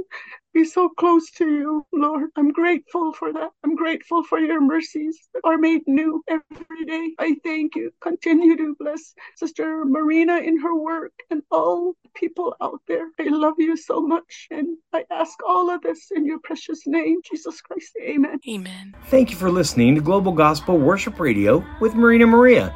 be 0.53 0.65
so 0.65 0.89
close 0.89 1.29
to 1.31 1.45
you, 1.45 1.85
Lord. 1.93 2.29
I'm 2.35 2.51
grateful 2.51 3.13
for 3.13 3.31
that. 3.33 3.51
I'm 3.63 3.75
grateful 3.75 4.23
for 4.23 4.39
your 4.39 4.59
mercies 4.59 5.29
that 5.33 5.41
are 5.43 5.57
made 5.57 5.81
new 5.87 6.23
every 6.27 6.85
day. 6.85 7.11
I 7.19 7.35
thank 7.43 7.75
you. 7.75 7.91
Continue 8.01 8.57
to 8.57 8.75
bless 8.79 9.13
Sister 9.35 9.85
Marina 9.85 10.37
in 10.37 10.59
her 10.59 10.75
work 10.75 11.13
and 11.29 11.41
all 11.51 11.93
people 12.15 12.55
out 12.61 12.81
there. 12.87 13.07
I 13.19 13.29
love 13.29 13.55
you 13.57 13.77
so 13.77 14.01
much. 14.01 14.47
And 14.51 14.77
I 14.93 15.05
ask 15.11 15.37
all 15.47 15.69
of 15.69 15.81
this 15.81 16.11
in 16.15 16.25
your 16.25 16.39
precious 16.39 16.87
name, 16.87 17.21
Jesus 17.29 17.61
Christ. 17.61 17.93
Amen. 18.01 18.39
Amen. 18.49 18.95
Thank 19.05 19.29
you 19.29 19.37
for 19.37 19.51
listening 19.51 19.95
to 19.95 20.01
Global 20.01 20.31
Gospel 20.31 20.77
Worship 20.77 21.19
Radio 21.19 21.63
with 21.79 21.93
Marina 21.95 22.25
Maria 22.25 22.75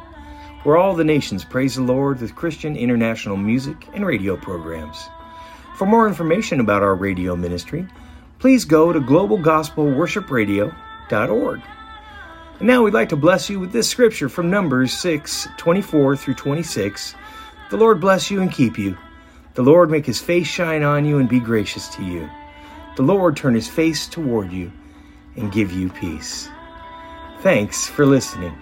where 0.64 0.76
all 0.76 0.94
the 0.94 1.04
nations 1.04 1.44
praise 1.44 1.76
the 1.76 1.82
Lord 1.82 2.20
with 2.20 2.36
Christian 2.36 2.76
international 2.76 3.36
music 3.36 3.88
and 3.94 4.06
radio 4.06 4.36
programs. 4.36 5.08
For 5.76 5.86
more 5.86 6.06
information 6.06 6.60
about 6.60 6.82
our 6.82 6.94
radio 6.94 7.34
ministry, 7.34 7.88
please 8.38 8.64
go 8.64 8.92
to 8.92 9.00
globalgospelworshipradio.org. 9.00 11.62
And 12.58 12.68
now 12.68 12.84
we'd 12.84 12.94
like 12.94 13.08
to 13.08 13.16
bless 13.16 13.50
you 13.50 13.58
with 13.58 13.72
this 13.72 13.88
scripture 13.88 14.28
from 14.28 14.50
Numbers 14.50 14.92
6 14.92 15.48
24 15.56 16.16
through 16.16 16.34
26. 16.34 17.14
The 17.70 17.76
Lord 17.76 18.00
bless 18.00 18.30
you 18.30 18.40
and 18.40 18.52
keep 18.52 18.78
you. 18.78 18.96
The 19.54 19.62
Lord 19.62 19.90
make 19.90 20.06
his 20.06 20.20
face 20.20 20.46
shine 20.46 20.82
on 20.82 21.04
you 21.04 21.18
and 21.18 21.28
be 21.28 21.40
gracious 21.40 21.88
to 21.96 22.04
you. 22.04 22.28
The 22.96 23.02
Lord 23.02 23.36
turn 23.36 23.54
his 23.54 23.68
face 23.68 24.06
toward 24.06 24.52
you 24.52 24.70
and 25.36 25.50
give 25.50 25.72
you 25.72 25.88
peace. 25.88 26.48
Thanks 27.40 27.86
for 27.86 28.06
listening. 28.06 28.56